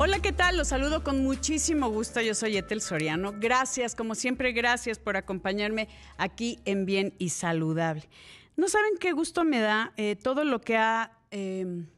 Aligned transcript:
Hola, 0.00 0.20
¿qué 0.20 0.30
tal? 0.30 0.56
Los 0.56 0.68
saludo 0.68 1.02
con 1.02 1.24
muchísimo 1.24 1.90
gusto. 1.90 2.20
Yo 2.20 2.32
soy 2.32 2.56
Etel 2.56 2.80
Soriano. 2.80 3.34
Gracias, 3.36 3.96
como 3.96 4.14
siempre, 4.14 4.52
gracias 4.52 4.96
por 4.96 5.16
acompañarme 5.16 5.88
aquí 6.18 6.60
en 6.66 6.86
Bien 6.86 7.14
y 7.18 7.30
Saludable. 7.30 8.08
No 8.56 8.68
saben 8.68 8.92
qué 9.00 9.10
gusto 9.10 9.42
me 9.42 9.58
da 9.58 9.92
eh, 9.96 10.14
todo 10.14 10.44
lo 10.44 10.60
que 10.60 10.76
ha, 10.76 11.18
em, 11.32 11.88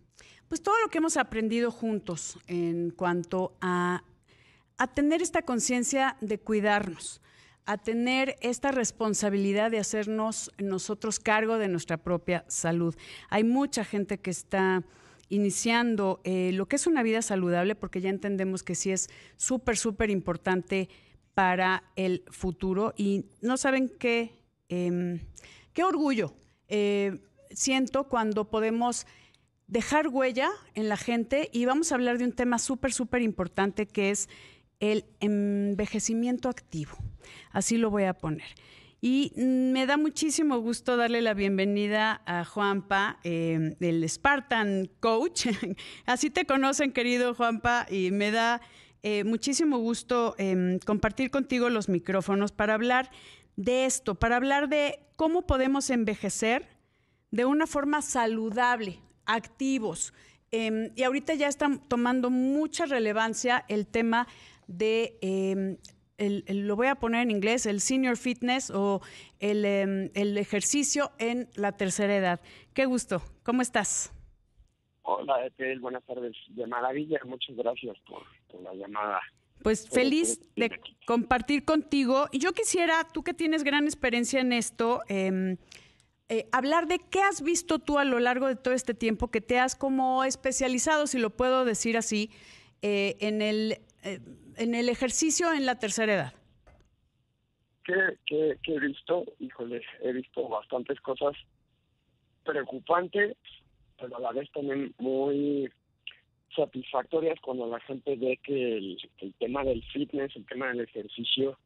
pues 0.48 0.62
todo 0.62 0.76
lo 0.82 0.88
que 0.88 0.96
hemos 0.96 1.18
aprendido 1.18 1.70
juntos 1.70 2.38
en 2.46 2.88
cuanto 2.88 3.54
a, 3.60 4.02
a 4.78 4.86
tener 4.86 5.20
esta 5.20 5.42
conciencia 5.42 6.16
de 6.22 6.40
cuidarnos, 6.40 7.20
a 7.66 7.76
tener 7.76 8.36
esta 8.40 8.72
responsabilidad 8.72 9.70
de 9.70 9.78
hacernos 9.78 10.50
nosotros 10.56 11.20
cargo 11.20 11.58
de 11.58 11.68
nuestra 11.68 11.98
propia 11.98 12.46
salud. 12.48 12.96
Hay 13.28 13.44
mucha 13.44 13.84
gente 13.84 14.16
que 14.16 14.30
está 14.30 14.84
iniciando 15.30 16.20
eh, 16.24 16.50
lo 16.52 16.66
que 16.66 16.76
es 16.76 16.86
una 16.86 17.02
vida 17.02 17.22
saludable, 17.22 17.74
porque 17.74 18.02
ya 18.02 18.10
entendemos 18.10 18.62
que 18.62 18.74
sí 18.74 18.90
es 18.90 19.08
súper, 19.36 19.78
súper 19.78 20.10
importante 20.10 20.90
para 21.32 21.84
el 21.96 22.24
futuro. 22.28 22.92
Y 22.96 23.24
no 23.40 23.56
saben 23.56 23.88
qué, 23.88 24.32
em, 24.68 25.20
qué 25.72 25.84
orgullo 25.84 26.34
eh, 26.68 27.18
siento 27.50 28.04
cuando 28.04 28.50
podemos 28.50 29.06
dejar 29.66 30.08
huella 30.08 30.50
en 30.74 30.88
la 30.88 30.96
gente 30.96 31.48
y 31.52 31.64
vamos 31.64 31.92
a 31.92 31.94
hablar 31.94 32.18
de 32.18 32.24
un 32.24 32.32
tema 32.32 32.58
súper, 32.58 32.92
súper 32.92 33.22
importante 33.22 33.86
que 33.86 34.10
es 34.10 34.28
el 34.80 35.04
envejecimiento 35.20 36.48
activo. 36.48 36.96
Así 37.52 37.76
lo 37.76 37.90
voy 37.90 38.04
a 38.04 38.14
poner. 38.14 38.48
Y 39.02 39.32
me 39.36 39.86
da 39.86 39.96
muchísimo 39.96 40.58
gusto 40.58 40.98
darle 40.98 41.22
la 41.22 41.32
bienvenida 41.32 42.20
a 42.26 42.44
Juanpa, 42.44 43.18
eh, 43.24 43.74
el 43.80 44.06
Spartan 44.06 44.90
Coach. 45.00 45.46
Así 46.04 46.28
te 46.28 46.44
conocen, 46.44 46.92
querido 46.92 47.34
Juanpa, 47.34 47.86
y 47.90 48.10
me 48.10 48.30
da 48.30 48.60
eh, 49.02 49.24
muchísimo 49.24 49.78
gusto 49.78 50.34
em, 50.36 50.78
compartir 50.80 51.30
contigo 51.30 51.70
los 51.70 51.88
micrófonos 51.88 52.52
para 52.52 52.74
hablar 52.74 53.10
de 53.56 53.86
esto, 53.86 54.16
para 54.16 54.36
hablar 54.36 54.68
de 54.68 55.00
cómo 55.16 55.46
podemos 55.46 55.88
envejecer 55.88 56.68
de 57.30 57.46
una 57.46 57.66
forma 57.66 58.02
saludable, 58.02 59.00
activos. 59.24 60.12
Em, 60.50 60.90
y 60.94 61.04
ahorita 61.04 61.32
ya 61.32 61.48
está 61.48 61.70
tomando 61.88 62.28
mucha 62.28 62.84
relevancia 62.84 63.64
el 63.68 63.86
tema 63.86 64.28
de 64.66 65.78
lo 66.20 66.76
voy 66.76 66.88
a 66.88 66.96
poner 66.96 67.22
en 67.22 67.30
inglés, 67.30 67.66
el 67.66 67.80
senior 67.80 68.16
fitness 68.16 68.70
o 68.70 69.00
em, 69.38 70.10
el, 70.14 70.36
ejercicio 70.38 71.12
en 71.18 71.48
la 71.54 71.72
tercera 71.72 72.16
edad. 72.16 72.40
Qué 72.74 72.84
gusto, 72.84 73.22
¿cómo 73.42 73.62
estás? 73.62 74.12
Hola, 75.02 75.46
Etel, 75.46 75.80
buenas 75.80 76.04
tardes. 76.04 76.36
De 76.48 76.66
maravilla, 76.66 77.18
muchas 77.24 77.56
gracias 77.56 77.96
por, 78.06 78.22
la 78.62 78.74
llamada. 78.74 79.20
Pues 79.62 79.88
feliz 79.88 80.40
de 80.56 80.70
compartir 81.06 81.64
contigo. 81.64 82.26
Y 82.32 82.38
yo 82.38 82.52
quisiera, 82.52 83.06
tú 83.12 83.22
que 83.22 83.34
tienes 83.34 83.64
gran 83.64 83.84
experiencia 83.84 84.40
en 84.40 84.52
esto, 84.52 85.00
em, 85.08 85.56
eh, 86.28 86.48
hablar 86.52 86.86
de 86.86 86.98
qué 86.98 87.20
has 87.20 87.42
visto 87.42 87.78
tú 87.78 87.98
a 87.98 88.04
lo 88.04 88.20
largo 88.20 88.46
de 88.46 88.56
todo 88.56 88.72
este 88.72 88.94
tiempo 88.94 89.30
que 89.30 89.40
te 89.40 89.58
has 89.58 89.74
como 89.74 90.22
especializado, 90.24 91.06
si 91.06 91.18
lo 91.18 91.30
puedo 91.30 91.64
decir 91.64 91.96
así, 91.96 92.30
eh, 92.82 93.16
en 93.20 93.42
el 93.42 93.80
eh, 94.02 94.20
en 94.60 94.74
el 94.74 94.90
ejercicio 94.90 95.52
en 95.54 95.64
la 95.64 95.78
tercera 95.78 96.14
edad? 96.14 96.32
¿Qué, 97.82 98.58
he 98.62 98.78
visto? 98.78 99.24
Híjole, 99.38 99.80
he 100.02 100.12
visto 100.12 100.48
bastantes 100.48 101.00
cosas 101.00 101.34
preocupantes, 102.44 103.36
pero 103.98 104.18
a 104.18 104.20
la 104.20 104.32
vez 104.32 104.50
también 104.52 104.94
muy 104.98 105.68
satisfactorias 106.54 107.40
cuando 107.40 107.66
la 107.68 107.80
gente 107.80 108.16
ve 108.16 108.38
que 108.42 108.76
el, 108.76 109.34
tema 109.38 109.64
del 109.64 109.82
fitness, 109.92 110.36
el 110.36 110.44
tema 110.44 110.68
del 110.68 110.80
ejercicio, 110.80 111.58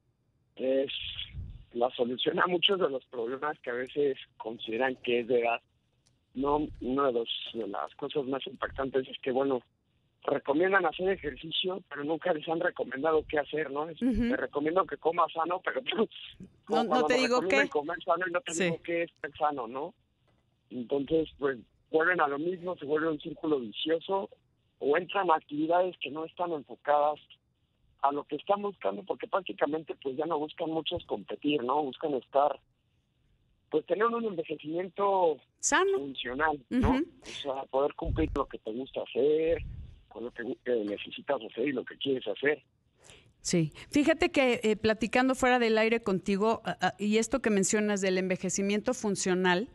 es 0.54 0.92
la 1.72 1.90
solución 1.90 2.38
a 2.38 2.46
muchos 2.46 2.78
de 2.78 2.88
los 2.88 3.04
problemas 3.06 3.58
que 3.58 3.70
a 3.70 3.74
veces 3.74 4.16
consideran 4.36 4.94
que 5.02 5.20
es 5.20 5.26
de 5.26 5.40
edad. 5.40 5.60
No, 6.34 6.68
una 6.80 7.10
de, 7.10 7.24
de 7.54 7.66
las 7.66 7.92
cosas 7.96 8.24
más 8.26 8.46
impactantes 8.46 9.08
es 9.08 9.18
que, 9.18 9.32
bueno, 9.32 9.62
recomiendan 10.24 10.86
hacer 10.86 11.10
ejercicio, 11.10 11.82
pero 11.88 12.04
nunca 12.04 12.32
les 12.32 12.48
han 12.48 12.60
recomendado 12.60 13.24
qué 13.28 13.38
hacer, 13.38 13.70
¿no? 13.70 13.86
Te 13.86 14.36
recomiendo 14.36 14.86
que 14.86 14.96
comas 14.96 15.32
sano, 15.32 15.60
pero 15.62 15.82
no, 16.84 17.06
te 17.06 17.14
digo 17.14 17.40
qué. 17.42 17.68
comer 17.68 18.02
sano 18.02 18.24
y 18.26 18.32
no 18.32 18.40
te 18.40 18.54
digo 18.54 18.80
qué 18.82 19.02
es 19.02 19.10
sano, 19.38 19.66
¿no? 19.66 19.94
Entonces, 20.70 21.28
pues 21.38 21.58
vuelven 21.90 22.20
a 22.20 22.28
lo 22.28 22.38
mismo, 22.38 22.76
se 22.76 22.86
vuelve 22.86 23.08
un 23.08 23.20
círculo 23.20 23.60
vicioso 23.60 24.30
o 24.78 24.96
entran 24.96 25.30
a 25.30 25.36
actividades 25.36 25.96
que 25.98 26.10
no 26.10 26.24
están 26.24 26.52
enfocadas 26.52 27.20
a 28.02 28.12
lo 28.12 28.24
que 28.24 28.36
están 28.36 28.62
buscando, 28.62 29.02
porque 29.04 29.26
prácticamente 29.26 29.94
pues 30.02 30.16
ya 30.16 30.26
no 30.26 30.38
buscan 30.38 30.70
muchos 30.70 31.04
competir, 31.06 31.62
¿no? 31.62 31.82
Buscan 31.82 32.14
estar, 32.14 32.58
pues 33.70 33.86
tener 33.86 34.06
un 34.06 34.24
envejecimiento 34.24 35.38
sano, 35.58 35.98
funcional, 35.98 36.60
¿no? 36.70 36.96
O 37.22 37.26
sea, 37.26 37.62
poder 37.70 37.94
cumplir 37.94 38.30
lo 38.34 38.46
que 38.46 38.58
te 38.58 38.72
gusta 38.72 39.02
hacer, 39.02 39.62
con 40.14 40.24
lo 40.24 40.30
que 40.30 40.44
necesitas 40.44 41.40
hacer 41.42 41.68
y 41.68 41.72
lo 41.72 41.84
que 41.84 41.96
quieres 41.98 42.24
hacer. 42.28 42.62
Sí, 43.40 43.72
fíjate 43.90 44.30
que 44.30 44.60
eh, 44.62 44.76
platicando 44.76 45.34
fuera 45.34 45.58
del 45.58 45.76
aire 45.76 46.02
contigo 46.02 46.62
y 46.98 47.18
esto 47.18 47.42
que 47.42 47.50
mencionas 47.50 48.00
del 48.00 48.16
envejecimiento 48.16 48.94
funcional, 48.94 49.68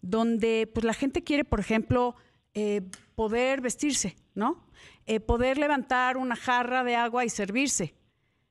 donde 0.00 0.68
pues 0.72 0.84
la 0.84 0.94
gente 0.94 1.22
quiere, 1.22 1.44
por 1.44 1.60
ejemplo, 1.60 2.16
eh, 2.54 2.80
poder 3.14 3.60
vestirse, 3.60 4.16
¿no? 4.34 4.66
Eh, 5.04 5.20
poder 5.20 5.58
levantar 5.58 6.16
una 6.16 6.36
jarra 6.36 6.82
de 6.82 6.96
agua 6.96 7.24
y 7.24 7.28
servirse. 7.28 7.94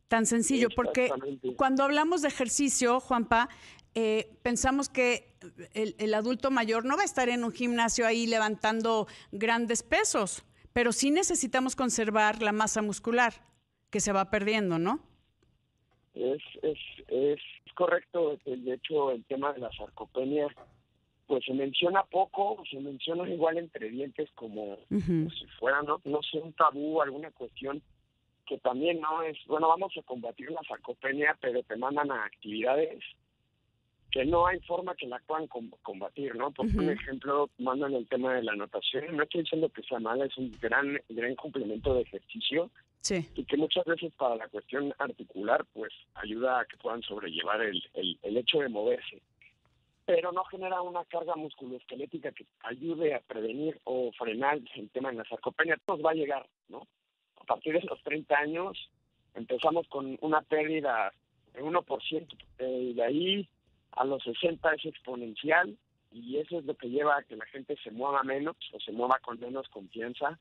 Tan 0.08 0.28
sencillo, 0.28 0.70
porque 0.76 1.10
cuando 1.58 1.84
hablamos 1.84 2.22
de 2.22 2.28
ejercicio, 2.28 3.00
Juanpa, 3.00 3.50
pensamos 4.44 4.88
que 4.88 5.36
el, 5.74 5.96
el 5.98 6.14
adulto 6.14 6.52
mayor 6.52 6.86
no 6.86 6.96
va 6.96 7.02
a 7.02 7.06
estar 7.06 7.28
en 7.30 7.44
un 7.44 7.52
gimnasio 7.52 8.06
ahí 8.06 8.28
levantando 8.28 9.08
grandes 9.32 9.82
pesos 9.82 10.46
pero 10.76 10.92
sí 10.92 11.10
necesitamos 11.10 11.74
conservar 11.74 12.42
la 12.42 12.52
masa 12.52 12.82
muscular 12.82 13.32
que 13.90 14.02
se 14.02 14.12
va 14.12 14.30
perdiendo, 14.30 14.78
¿no? 14.78 15.00
Es, 16.14 16.42
es, 16.64 16.78
es 17.08 17.40
correcto. 17.76 18.38
De 18.46 18.74
hecho, 18.74 19.12
el 19.12 19.24
tema 19.24 19.54
de 19.54 19.62
la 19.62 19.72
sarcopenia, 19.72 20.48
pues 21.28 21.46
se 21.46 21.54
menciona 21.54 22.04
poco, 22.04 22.62
se 22.70 22.78
menciona 22.82 23.26
igual 23.30 23.58
entre 23.58 23.90
dientes 23.90 24.30
como, 24.36 24.78
si 24.90 25.48
fuera, 25.62 25.82
¿no? 25.82 26.02
no 26.04 26.22
sé, 26.22 26.40
un 26.40 26.52
tabú, 26.52 27.02
alguna 27.02 27.32
cuestión 27.32 27.82
que 28.46 28.58
también 28.58 29.00
no 29.00 29.24
es, 29.24 29.38
bueno, 29.48 29.70
vamos 29.70 29.94
a 29.98 30.02
combatir 30.02 30.52
la 30.52 30.62
sarcopenia, 30.68 31.38
pero 31.40 31.64
te 31.64 31.78
mandan 31.78 32.12
a 32.12 32.26
actividades 32.26 33.02
que 34.16 34.24
no 34.24 34.48
hay 34.48 34.62
forma 34.62 34.96
que 34.96 35.08
la 35.08 35.20
puedan 35.28 35.46
combatir, 35.84 36.34
¿no? 36.38 36.50
Por 36.50 36.68
ejemplo, 36.68 37.50
mandan 37.58 37.96
el 37.96 38.08
tema 38.08 38.34
de 38.34 38.44
la 38.44 38.56
natación, 38.56 39.18
no 39.18 39.24
estoy 39.24 39.42
diciendo 39.42 39.68
que 39.68 39.84
sea 39.84 40.00
mala, 40.00 40.24
es 40.24 40.38
un 40.38 40.58
gran 40.62 40.98
gran 41.10 41.36
complemento 41.36 41.94
de 41.94 42.04
ejercicio 42.04 42.72
sí. 43.02 43.28
y 43.36 43.44
que 43.44 43.58
muchas 43.58 43.84
veces 43.84 44.14
para 44.16 44.38
la 44.38 44.48
cuestión 44.48 44.94
articular, 45.00 45.66
pues 45.74 45.92
ayuda 46.14 46.62
a 46.62 46.66
que 46.66 46.78
puedan 46.78 47.02
sobrellevar 47.02 47.62
el, 47.62 47.84
el, 47.94 48.38
hecho 48.38 48.60
de 48.60 48.70
moverse, 48.70 49.22
pero 50.06 50.32
no 50.32 50.46
genera 50.46 50.82
una 50.82 51.04
carga 51.04 51.36
musculoesquelética 51.36 52.32
que 52.32 52.46
ayude 52.64 53.16
a 53.16 53.20
prevenir 53.20 53.82
o 53.84 54.14
frenar 54.18 54.62
el 54.76 54.90
tema 54.92 55.12
de 55.12 55.18
la 55.18 55.26
sarcopenia. 55.26 55.78
Nos 55.90 56.00
va 56.00 56.12
a 56.12 56.16
llegar, 56.16 56.48
¿no? 56.70 56.88
A 57.42 57.44
partir 57.44 57.74
de 57.74 57.82
los 57.82 58.02
30 58.04 58.34
años 58.34 58.90
empezamos 59.34 59.86
con 59.90 60.18
una 60.22 60.42
pérdida 60.42 61.12
de 61.54 61.62
1%, 61.62 62.28
y 62.60 62.94
de 62.94 63.04
ahí 63.04 63.50
a 63.96 64.06
los 64.06 64.24
60 64.24 64.74
es 64.74 64.86
exponencial 64.86 65.78
y 66.12 66.38
eso 66.38 66.60
es 66.60 66.66
lo 66.66 66.76
que 66.76 66.90
lleva 66.90 67.18
a 67.18 67.24
que 67.24 67.36
la 67.36 67.46
gente 67.46 67.76
se 67.84 67.92
mueva 67.92 68.24
menos 68.24 68.56
o 68.74 68.80
se 68.80 68.92
mueva 68.92 69.20
con 69.20 69.40
menos 69.40 69.68
confianza, 69.70 70.40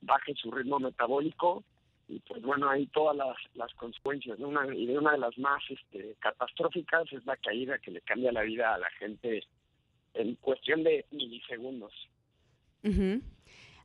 baje 0.00 0.34
su 0.34 0.50
ritmo 0.50 0.78
metabólico 0.78 1.64
y 2.08 2.18
pues 2.20 2.42
bueno, 2.42 2.68
ahí 2.68 2.86
todas 2.88 3.16
las, 3.16 3.36
las 3.54 3.72
consecuencias. 3.74 4.38
Una, 4.40 4.66
y 4.74 4.86
de 4.86 4.98
una 4.98 5.12
de 5.12 5.18
las 5.18 5.38
más 5.38 5.62
este, 5.70 6.16
catastróficas 6.18 7.04
es 7.12 7.24
la 7.24 7.36
caída 7.36 7.78
que 7.78 7.90
le 7.90 8.00
cambia 8.02 8.32
la 8.32 8.42
vida 8.42 8.74
a 8.74 8.78
la 8.78 8.90
gente 8.98 9.44
en 10.14 10.34
cuestión 10.36 10.82
de 10.82 11.06
milisegundos. 11.10 11.92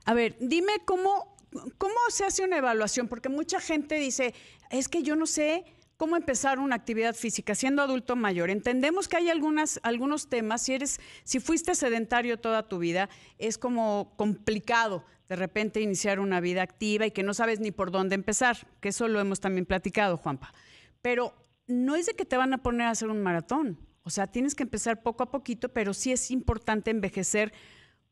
A 0.05 0.13
ver, 0.13 0.35
dime 0.39 0.73
cómo, 0.85 1.37
cómo 1.77 1.95
se 2.09 2.25
hace 2.25 2.43
una 2.43 2.57
evaluación, 2.57 3.07
porque 3.07 3.29
mucha 3.29 3.61
gente 3.61 3.95
dice, 3.95 4.33
es 4.71 4.89
que 4.89 5.03
yo 5.03 5.15
no 5.15 5.27
sé 5.27 5.63
cómo 5.97 6.15
empezar 6.15 6.59
una 6.59 6.75
actividad 6.75 7.15
física 7.15 7.55
siendo 7.55 7.81
adulto 7.81 8.15
mayor. 8.15 8.49
Entendemos 8.49 9.07
que 9.07 9.17
hay 9.17 9.29
algunas, 9.29 9.79
algunos 9.83 10.29
temas, 10.29 10.61
si 10.61 10.73
eres, 10.73 10.99
si 11.23 11.39
fuiste 11.39 11.75
sedentario 11.75 12.39
toda 12.39 12.67
tu 12.67 12.77
vida, 12.77 13.09
es 13.37 13.57
como 13.57 14.13
complicado 14.15 15.03
de 15.27 15.35
repente 15.35 15.81
iniciar 15.81 16.19
una 16.19 16.39
vida 16.39 16.61
activa 16.61 17.05
y 17.05 17.11
que 17.11 17.23
no 17.23 17.33
sabes 17.33 17.59
ni 17.59 17.71
por 17.71 17.91
dónde 17.91 18.15
empezar, 18.15 18.67
que 18.79 18.89
eso 18.89 19.07
lo 19.07 19.19
hemos 19.19 19.41
también 19.41 19.65
platicado, 19.65 20.17
Juanpa. 20.17 20.53
Pero 21.01 21.33
no 21.67 21.95
es 21.95 22.05
de 22.05 22.13
que 22.13 22.25
te 22.25 22.37
van 22.37 22.53
a 22.53 22.63
poner 22.63 22.87
a 22.87 22.91
hacer 22.91 23.09
un 23.09 23.21
maratón. 23.21 23.77
O 24.03 24.09
sea, 24.09 24.27
tienes 24.27 24.55
que 24.55 24.63
empezar 24.63 25.03
poco 25.03 25.23
a 25.23 25.31
poquito, 25.31 25.69
pero 25.69 25.93
sí 25.93 26.13
es 26.13 26.31
importante 26.31 26.91
envejecer 26.91 27.51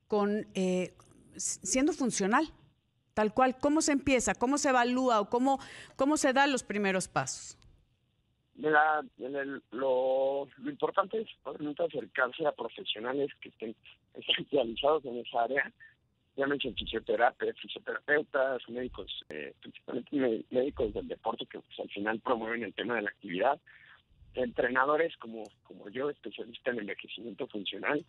con 0.08 0.48
eh, 0.54 0.94
siendo 1.38 1.94
funcional. 1.94 2.54
tal 3.14 3.34
cual, 3.34 3.58
¿cómo 3.58 3.82
se 3.82 3.94
empieza? 3.94 4.36
¿Cómo 4.36 4.58
se 4.58 4.70
evalúa 4.70 5.22
o 5.22 5.30
cómo, 5.30 5.58
cómo 5.96 6.18
se 6.18 6.34
dan 6.34 6.52
los 6.52 6.64
primeros 6.64 7.08
pasos? 7.08 7.58
Lo, 8.58 10.48
importante 10.66 11.22
es 11.22 11.28
obviamente 11.44 11.84
acercarse 11.84 12.46
a 12.48 12.54
profesionales 12.54 13.30
que 13.42 13.50
estén 13.50 13.76
especializados 14.14 15.04
en 15.06 15.18
esa 15.18 15.44
área, 15.44 15.72
llámense 16.38 16.72
fisioterapeutas, 16.74 17.62
fisioterapeutas, 17.62 18.70
médicos, 18.70 19.12
eh, 19.30 19.54
principalmente 19.62 20.46
médicos 20.50 20.94
del 20.94 21.08
deporte 21.08 21.46
que 21.46 21.60
pues, 21.60 21.80
al 21.80 21.90
final 21.90 22.20
promueven 22.22 22.64
el 22.64 22.74
tema 22.74 22.96
de 22.96 23.04
la 23.04 23.10
actividad, 23.10 23.60
entrenadores 24.34 25.16
como, 25.18 25.44
como 25.64 25.90
yo, 25.90 26.10
especialista 26.10 26.72
en 26.72 26.80
envejecimiento 26.80 27.48
funcional, 27.48 28.06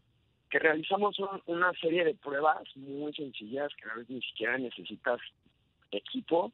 que 0.51 0.59
realizamos 0.59 1.17
una 1.47 1.73
serie 1.75 2.05
de 2.05 2.15
pruebas 2.15 2.65
muy 2.77 3.13
sencillas 3.15 3.73
que 3.75 3.89
a 3.89 3.95
veces 3.95 4.11
ni 4.11 4.23
siquiera 4.23 4.59
necesitas 4.59 5.21
equipo, 5.91 6.53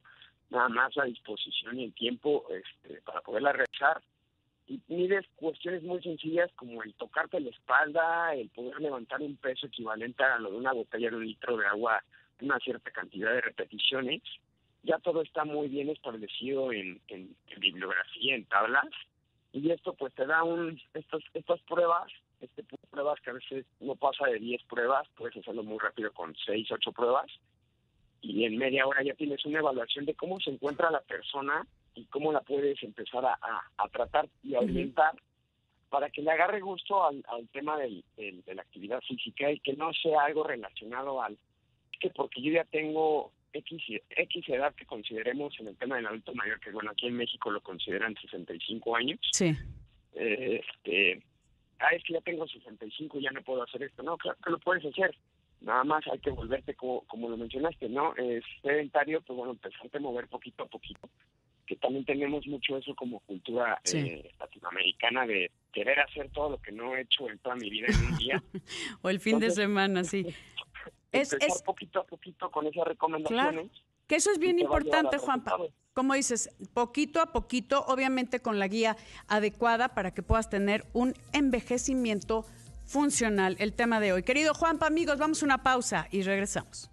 nada 0.52 0.69
más 0.69 0.94
la 0.96 1.04
disposición 1.04 1.78
y 1.81 1.84
el 1.84 1.94
tiempo 1.94 2.44
este, 2.50 3.00
para 3.02 3.20
poderla 3.20 3.52
realizar. 3.52 4.00
Y 4.69 4.81
mides 4.88 5.26
cuestiones 5.37 5.82
muy 5.82 6.00
sencillas 6.02 6.50
como 6.54 6.82
el 6.82 6.94
tocarte 6.94 7.40
la 7.40 7.50
espalda, 7.50 8.34
el 8.34 8.49
poder 8.50 8.81
levantar 8.81 9.20
un 9.20 9.37
peso 9.37 9.66
equivalente 9.66 10.22
a 10.22 10.38
lo 10.38 10.50
de 10.50 10.56
una 10.56 10.72
botella 10.72 11.10
de 11.10 11.16
un 11.16 11.26
litro 11.26 11.56
de 11.56 11.66
agua, 11.66 12.02
una 12.40 12.58
cierta 12.60 12.90
cantidad 12.90 13.32
de 13.32 13.40
repeticiones. 13.40 14.22
Ya 14.84 14.99
todo 14.99 15.22
está 15.22 15.44
muy 15.44 15.69
bien 15.69 15.90
establecido 15.90 16.72
en, 16.72 17.00
en, 17.08 17.34
en 17.48 17.60
bibliografía, 17.60 18.34
en 18.34 18.44
tablas. 18.46 18.88
Y 19.52 19.70
esto 19.70 19.94
pues 19.94 20.14
te 20.14 20.26
da 20.26 20.43
un, 20.44 20.81
estas, 20.94 21.22
estas 21.34 21.60
pruebas 21.62 22.10
este 22.40 22.64
pruebas 22.90 23.20
que 23.20 23.31
a 23.31 23.34
veces 23.34 23.64
no 23.78 23.94
pasa 23.94 24.26
de 24.26 24.38
10 24.40 24.64
pruebas, 24.64 25.06
puedes 25.16 25.37
hacerlo 25.37 25.62
muy 25.62 25.78
rápido 25.78 26.12
con 26.12 26.34
6, 26.44 26.72
8 26.72 26.93
pruebas 26.93 27.31
y 28.22 28.44
en 28.44 28.56
media 28.56 28.86
hora 28.86 29.02
ya 29.02 29.14
tienes 29.14 29.44
una 29.44 29.58
evaluación 29.58 30.06
de 30.06 30.14
cómo 30.14 30.40
se 30.40 30.50
encuentra 30.50 30.90
la 30.90 31.00
persona 31.00 31.66
y 31.94 32.04
cómo 32.06 32.32
la 32.32 32.40
puedes 32.40 32.82
empezar 32.82 33.24
a, 33.26 33.38
a, 33.76 33.88
tratar 33.88 34.28
y 34.42 34.54
a 34.54 34.60
orientar 34.60 35.12
para 35.90 36.08
que 36.08 36.22
le 36.22 36.30
agarre 36.30 36.60
gusto 36.60 37.04
al, 37.04 37.22
al 37.28 37.48
tema 37.48 37.76
del, 37.76 38.02
de 38.16 38.54
la 38.54 38.62
actividad 38.62 39.00
física 39.02 39.50
y 39.50 39.60
que 39.60 39.74
no 39.74 39.92
sea 39.92 40.22
algo 40.22 40.44
relacionado 40.44 41.20
al 41.20 41.36
que 42.00 42.10
porque 42.10 42.40
yo 42.40 42.52
ya 42.52 42.64
tengo 42.64 43.32
X, 43.52 43.82
X 44.10 44.48
edad 44.48 44.74
que 44.74 44.86
consideremos 44.86 45.54
en 45.60 45.69
el 45.69 45.76
tema 45.76 45.96
del 45.96 46.06
adulto 46.06 46.34
mayor, 46.34 46.58
que 46.60 46.70
bueno, 46.70 46.90
aquí 46.90 47.06
en 47.06 47.16
México 47.16 47.50
lo 47.50 47.60
consideran 47.60 48.14
65 48.16 48.96
años. 48.96 49.20
Sí. 49.32 49.54
Eh, 50.14 50.60
este, 50.62 51.22
ah, 51.78 51.94
es 51.94 52.02
que 52.04 52.14
ya 52.14 52.20
tengo 52.22 52.46
65 52.46 53.19
y 53.19 53.22
ya 53.22 53.30
no 53.30 53.42
puedo 53.42 53.62
hacer 53.62 53.82
esto. 53.82 54.02
No, 54.02 54.16
claro 54.16 54.38
que 54.42 54.50
lo 54.50 54.58
puedes 54.58 54.84
hacer. 54.84 55.14
Nada 55.62 55.84
más 55.84 56.04
hay 56.10 56.18
que 56.18 56.30
volverte, 56.30 56.74
como, 56.74 57.02
como 57.02 57.28
lo 57.28 57.36
mencionaste, 57.36 57.88
¿no? 57.88 58.14
Es 58.16 58.44
sedentario, 58.62 59.22
pues 59.22 59.36
bueno, 59.36 59.52
empezarte 59.52 59.98
a 59.98 60.00
mover 60.00 60.26
poquito 60.28 60.64
a 60.64 60.66
poquito. 60.66 61.08
Que 61.66 61.76
también 61.76 62.04
tenemos 62.04 62.46
mucho 62.48 62.76
eso 62.76 62.94
como 62.96 63.20
cultura 63.20 63.80
eh, 63.92 64.30
latinoamericana 64.40 65.26
de 65.26 65.50
querer 65.72 66.00
hacer 66.00 66.30
todo 66.30 66.50
lo 66.50 66.58
que 66.60 66.72
no 66.72 66.96
he 66.96 67.02
hecho 67.02 67.30
en 67.30 67.38
toda 67.38 67.54
mi 67.54 67.70
vida 67.70 67.86
en 67.88 68.12
un 68.12 68.18
día. 68.18 68.42
o 69.02 69.08
el 69.08 69.20
fin 69.20 69.38
de 69.38 69.50
semana, 69.50 70.02
sí. 70.02 70.26
es, 71.12 71.32
es 71.34 71.62
poquito 71.62 72.00
a 72.00 72.04
poquito 72.04 72.50
con 72.50 72.66
esas 72.66 72.86
recomendaciones. 72.86 73.70
Que 74.08 74.16
eso 74.16 74.30
es 74.32 74.38
bien 74.38 74.58
importante, 74.58 75.16
Juanpa. 75.18 75.56
Como 75.94 76.14
dices, 76.14 76.50
poquito 76.74 77.20
a 77.20 77.32
poquito, 77.32 77.84
obviamente 77.86 78.40
con 78.40 78.58
la 78.58 78.66
guía 78.66 78.96
adecuada 79.28 79.94
para 79.94 80.12
que 80.12 80.22
puedas 80.22 80.50
tener 80.50 80.86
un 80.92 81.14
envejecimiento 81.32 82.46
funcional. 82.92 83.56
El 83.58 83.72
tema 83.72 83.98
de 84.00 84.12
hoy. 84.12 84.22
Querido 84.22 84.52
Juanpa, 84.52 84.86
amigos, 84.86 85.16
vamos 85.18 85.42
a 85.42 85.46
una 85.46 85.62
pausa 85.62 86.06
y 86.10 86.22
regresamos. 86.22 86.90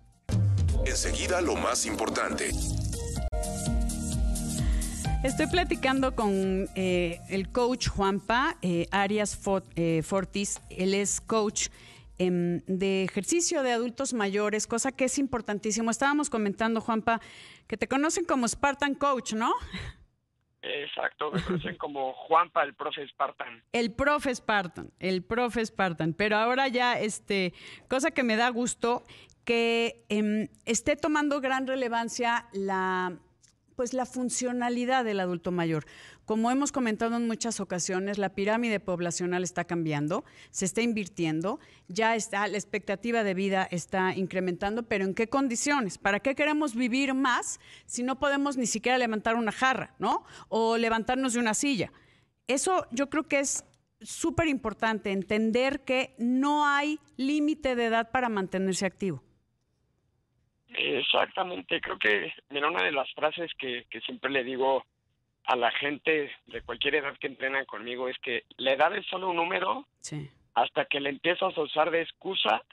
Enseguida 0.86 1.42
lo 1.42 1.56
más 1.56 1.86
importante. 1.86 2.52
Estoy 5.24 5.48
platicando 5.48 6.16
con 6.16 6.70
eh, 6.76 7.20
el 7.28 7.50
coach 7.52 7.90
Juanpa 7.90 8.56
eh, 8.62 8.88
Arias 8.92 9.38
eh, 9.76 10.02
Fortis. 10.02 10.62
Él 10.70 10.94
es 10.94 11.20
coach 11.20 11.68
Em, 12.22 12.60
de 12.68 13.06
ejercicio 13.06 13.64
de 13.64 13.72
adultos 13.72 14.12
mayores, 14.12 14.68
cosa 14.68 14.92
que 14.92 15.06
es 15.06 15.18
importantísimo. 15.18 15.90
Estábamos 15.90 16.30
comentando, 16.30 16.82
Juanpa, 16.82 17.22
que 17.66 17.78
te 17.78 17.88
conocen 17.88 18.26
como 18.26 18.46
Spartan 18.46 18.94
Coach, 18.94 19.34
¿no? 19.34 19.54
Exacto, 20.62 21.32
me 21.32 21.42
conocen 21.42 21.78
como 21.78 22.14
Juanpa, 22.14 22.64
el 22.64 22.74
profe 22.74 23.08
Spartan. 23.08 23.64
El 23.72 23.94
profe 23.94 24.36
Spartan, 24.36 24.92
el 25.00 25.24
profe 25.24 25.66
Spartan. 25.66 26.14
Pero 26.14 26.36
ahora 26.38 26.68
ya, 26.68 27.00
este, 27.00 27.54
cosa 27.88 28.12
que 28.12 28.24
me 28.24 28.36
da 28.36 28.50
gusto, 28.50 29.04
que 29.46 30.06
em, 30.10 30.48
esté 30.66 30.96
tomando 30.96 31.40
gran 31.40 31.66
relevancia 31.66 32.48
la 32.52 33.18
pues 33.80 33.94
la 33.94 34.06
funcionalidad 34.06 35.06
del 35.06 35.22
adulto 35.22 35.52
mayor. 35.54 35.86
Como 36.30 36.52
hemos 36.52 36.72
comentado 36.72 37.18
en 37.18 37.26
muchas 37.26 37.60
ocasiones, 37.60 38.20
la 38.20 38.36
pirámide 38.36 38.80
poblacional 38.80 39.42
está 39.42 39.64
cambiando, 39.64 40.24
se 40.52 40.66
está 40.66 40.84
invirtiendo, 40.84 41.58
ya 41.88 42.16
está, 42.16 42.48
la 42.48 42.56
expectativa 42.56 43.24
de 43.24 43.34
vida 43.34 43.68
está 43.72 44.14
incrementando, 44.16 44.84
pero 44.84 45.06
¿en 45.06 45.16
qué 45.16 45.28
condiciones? 45.28 45.98
¿Para 45.98 46.20
qué 46.20 46.36
queremos 46.36 46.76
vivir 46.76 47.16
más 47.16 47.60
si 47.88 48.04
no 48.04 48.20
podemos 48.20 48.58
ni 48.58 48.68
siquiera 48.68 49.00
levantar 49.00 49.38
una 49.38 49.52
jarra, 49.52 49.96
¿no? 49.98 50.24
O 50.50 50.78
levantarnos 50.78 51.34
de 51.34 51.40
una 51.40 51.56
silla. 51.56 51.92
Eso 52.46 52.86
yo 52.92 53.10
creo 53.10 53.24
que 53.24 53.40
es 53.40 53.66
súper 54.00 54.50
importante, 54.50 55.12
entender 55.12 55.84
que 55.84 56.14
no 56.20 56.68
hay 56.68 57.00
límite 57.18 57.76
de 57.76 57.86
edad 57.86 58.12
para 58.12 58.30
mantenerse 58.30 58.86
activo. 58.86 59.24
Exactamente, 60.68 61.82
creo 61.82 61.98
que 61.98 62.32
mira, 62.52 62.70
una 62.70 62.84
de 62.84 62.92
las 62.92 63.12
frases 63.16 63.50
que, 63.58 63.88
que 63.90 64.00
siempre 64.02 64.30
le 64.30 64.44
digo 64.44 64.86
a 65.46 65.56
la 65.56 65.72
gente 65.72 66.32
de 66.48 66.62
cualquier 66.62 66.96
edad 66.96 67.18
que 67.18 67.28
entrena 67.28 67.66
conmigo 67.66 68.08
es 68.08 68.18
que 68.20 68.44
la 68.58 68.74
edad 68.74 68.96
es 68.96 69.06
solo 69.08 69.30
un 69.30 69.38
número 69.38 69.86
hasta 70.54 70.86
que 70.86 71.00
le 71.00 71.10
empiezas 71.10 71.58
a 71.58 71.62
usar 71.62 71.92
de 71.92 72.02
excusa 72.02 72.64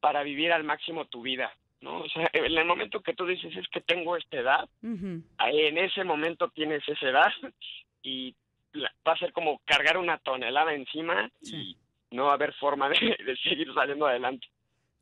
para 0.00 0.22
vivir 0.22 0.52
al 0.52 0.64
máximo 0.64 1.06
tu 1.06 1.22
vida, 1.22 1.54
¿no? 1.80 2.00
O 2.00 2.08
sea, 2.08 2.28
en 2.32 2.58
el 2.58 2.64
momento 2.64 3.00
que 3.00 3.14
tú 3.14 3.26
dices 3.26 3.56
es 3.56 3.68
que 3.68 3.80
tengo 3.80 4.16
esta 4.16 4.38
edad, 4.38 4.68
en 4.82 5.78
ese 5.78 6.04
momento 6.04 6.48
tienes 6.48 6.86
esa 6.88 7.08
edad 7.08 7.32
y 8.02 8.34
va 8.76 9.12
a 9.12 9.18
ser 9.18 9.32
como 9.32 9.60
cargar 9.64 9.96
una 9.96 10.18
tonelada 10.18 10.74
encima 10.74 11.30
y 11.42 11.76
no 12.10 12.24
va 12.24 12.32
a 12.32 12.34
haber 12.34 12.54
forma 12.54 12.88
de 12.88 13.36
seguir 13.42 13.72
saliendo 13.74 14.06
adelante. 14.06 14.46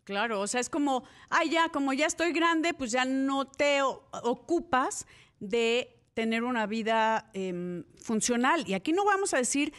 Claro, 0.04 0.40
o 0.40 0.46
sea, 0.46 0.60
es 0.60 0.70
como, 0.70 1.06
ah, 1.28 1.44
ya, 1.44 1.68
como 1.68 1.92
ya 1.92 2.06
estoy 2.06 2.32
grande, 2.32 2.72
pues 2.72 2.92
ya 2.92 3.04
no 3.04 3.44
te 3.44 3.82
ocupas 3.82 5.06
de 5.38 5.97
tener 6.18 6.42
una 6.42 6.66
vida 6.66 7.30
em, 7.32 7.84
funcional. 8.02 8.64
Y 8.66 8.74
aquí 8.74 8.92
no 8.92 9.04
vamos 9.04 9.34
a 9.34 9.36
decir 9.36 9.72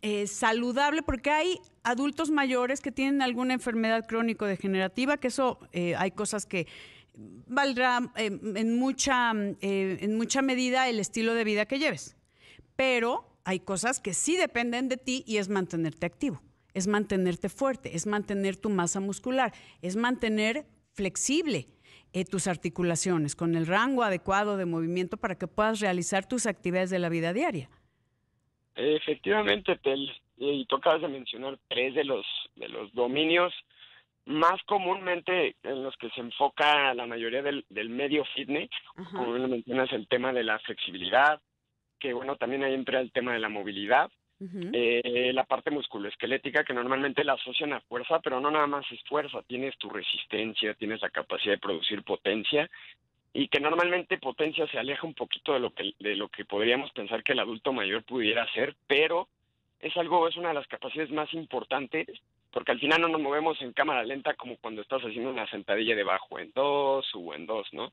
eh, 0.00 0.26
saludable, 0.26 1.02
porque 1.02 1.28
hay 1.28 1.60
adultos 1.82 2.30
mayores 2.30 2.80
que 2.80 2.90
tienen 2.90 3.20
alguna 3.20 3.52
enfermedad 3.52 4.06
crónico-degenerativa, 4.06 5.18
que 5.18 5.28
eso 5.28 5.58
eh, 5.72 5.94
hay 5.96 6.12
cosas 6.12 6.46
que 6.46 6.66
valdrá 7.14 8.00
em, 8.16 8.56
en, 8.56 8.78
mucha, 8.78 9.34
eh, 9.60 9.98
en 10.00 10.16
mucha 10.16 10.40
medida 10.40 10.88
el 10.88 10.98
estilo 10.98 11.34
de 11.34 11.44
vida 11.44 11.66
que 11.66 11.78
lleves. 11.78 12.16
Pero 12.74 13.36
hay 13.44 13.60
cosas 13.60 14.00
que 14.00 14.14
sí 14.14 14.38
dependen 14.38 14.88
de 14.88 14.96
ti 14.96 15.22
y 15.26 15.36
es 15.36 15.50
mantenerte 15.50 16.06
activo 16.06 16.40
es 16.74 16.86
mantenerte 16.86 17.50
fuerte, 17.50 17.94
es 17.94 18.06
mantener 18.06 18.56
tu 18.56 18.70
masa 18.70 18.98
muscular, 18.98 19.52
es 19.82 19.94
mantener 19.94 20.66
flexible 20.94 21.68
eh, 22.12 22.24
tus 22.24 22.46
articulaciones 22.46 23.36
con 23.36 23.54
el 23.54 23.66
rango 23.66 24.02
adecuado 24.02 24.56
de 24.56 24.66
movimiento 24.66 25.16
para 25.16 25.36
que 25.36 25.46
puedas 25.46 25.80
realizar 25.80 26.28
tus 26.28 26.46
actividades 26.46 26.90
de 26.90 26.98
la 26.98 27.08
vida 27.08 27.32
diaria. 27.32 27.68
Efectivamente, 28.74 29.76
Tel, 29.82 30.10
y 30.36 30.64
tú 30.66 30.76
acabas 30.76 31.02
de 31.02 31.08
mencionar 31.08 31.58
tres 31.68 31.94
de 31.94 32.04
los, 32.04 32.26
de 32.56 32.68
los 32.68 32.92
dominios 32.94 33.52
más 34.24 34.62
comúnmente 34.66 35.56
en 35.62 35.82
los 35.82 35.96
que 35.96 36.08
se 36.10 36.20
enfoca 36.20 36.94
la 36.94 37.06
mayoría 37.06 37.42
del, 37.42 37.64
del 37.68 37.88
medio 37.88 38.24
fitness, 38.34 38.70
como 39.12 39.32
mencionas, 39.48 39.92
el 39.92 40.06
tema 40.06 40.32
de 40.32 40.44
la 40.44 40.58
flexibilidad, 40.60 41.40
que 41.98 42.12
bueno, 42.12 42.36
también 42.36 42.62
ahí 42.62 42.74
entra 42.74 43.00
el 43.00 43.10
tema 43.12 43.32
de 43.32 43.40
la 43.40 43.48
movilidad, 43.48 44.10
eh, 44.72 45.32
la 45.34 45.44
parte 45.44 45.70
musculoesquelética 45.70 46.64
que 46.64 46.74
normalmente 46.74 47.24
la 47.24 47.34
asocian 47.34 47.72
a 47.72 47.80
fuerza, 47.80 48.20
pero 48.20 48.40
no 48.40 48.50
nada 48.50 48.66
más 48.66 48.84
es 48.90 49.02
fuerza, 49.04 49.42
tienes 49.46 49.76
tu 49.78 49.88
resistencia, 49.88 50.74
tienes 50.74 51.00
la 51.02 51.10
capacidad 51.10 51.54
de 51.54 51.58
producir 51.58 52.02
potencia 52.02 52.68
y 53.32 53.48
que 53.48 53.60
normalmente 53.60 54.18
potencia 54.18 54.66
se 54.68 54.78
aleja 54.78 55.06
un 55.06 55.14
poquito 55.14 55.54
de 55.54 55.60
lo 55.60 55.72
que 55.72 55.94
de 55.98 56.16
lo 56.16 56.28
que 56.28 56.44
podríamos 56.44 56.90
pensar 56.92 57.22
que 57.22 57.32
el 57.32 57.40
adulto 57.40 57.72
mayor 57.72 58.02
pudiera 58.04 58.42
hacer, 58.44 58.74
pero 58.86 59.28
es 59.80 59.96
algo 59.96 60.28
es 60.28 60.36
una 60.36 60.48
de 60.48 60.54
las 60.54 60.66
capacidades 60.66 61.10
más 61.12 61.32
importantes 61.34 62.06
porque 62.52 62.72
al 62.72 62.80
final 62.80 63.00
no 63.00 63.08
nos 63.08 63.20
movemos 63.20 63.60
en 63.62 63.72
cámara 63.72 64.04
lenta 64.04 64.34
como 64.34 64.56
cuando 64.58 64.82
estás 64.82 65.00
haciendo 65.02 65.30
una 65.30 65.48
sentadilla 65.48 65.96
debajo 65.96 66.38
en 66.38 66.52
dos 66.54 67.06
o 67.14 67.34
en 67.34 67.46
dos, 67.46 67.66
¿no? 67.72 67.92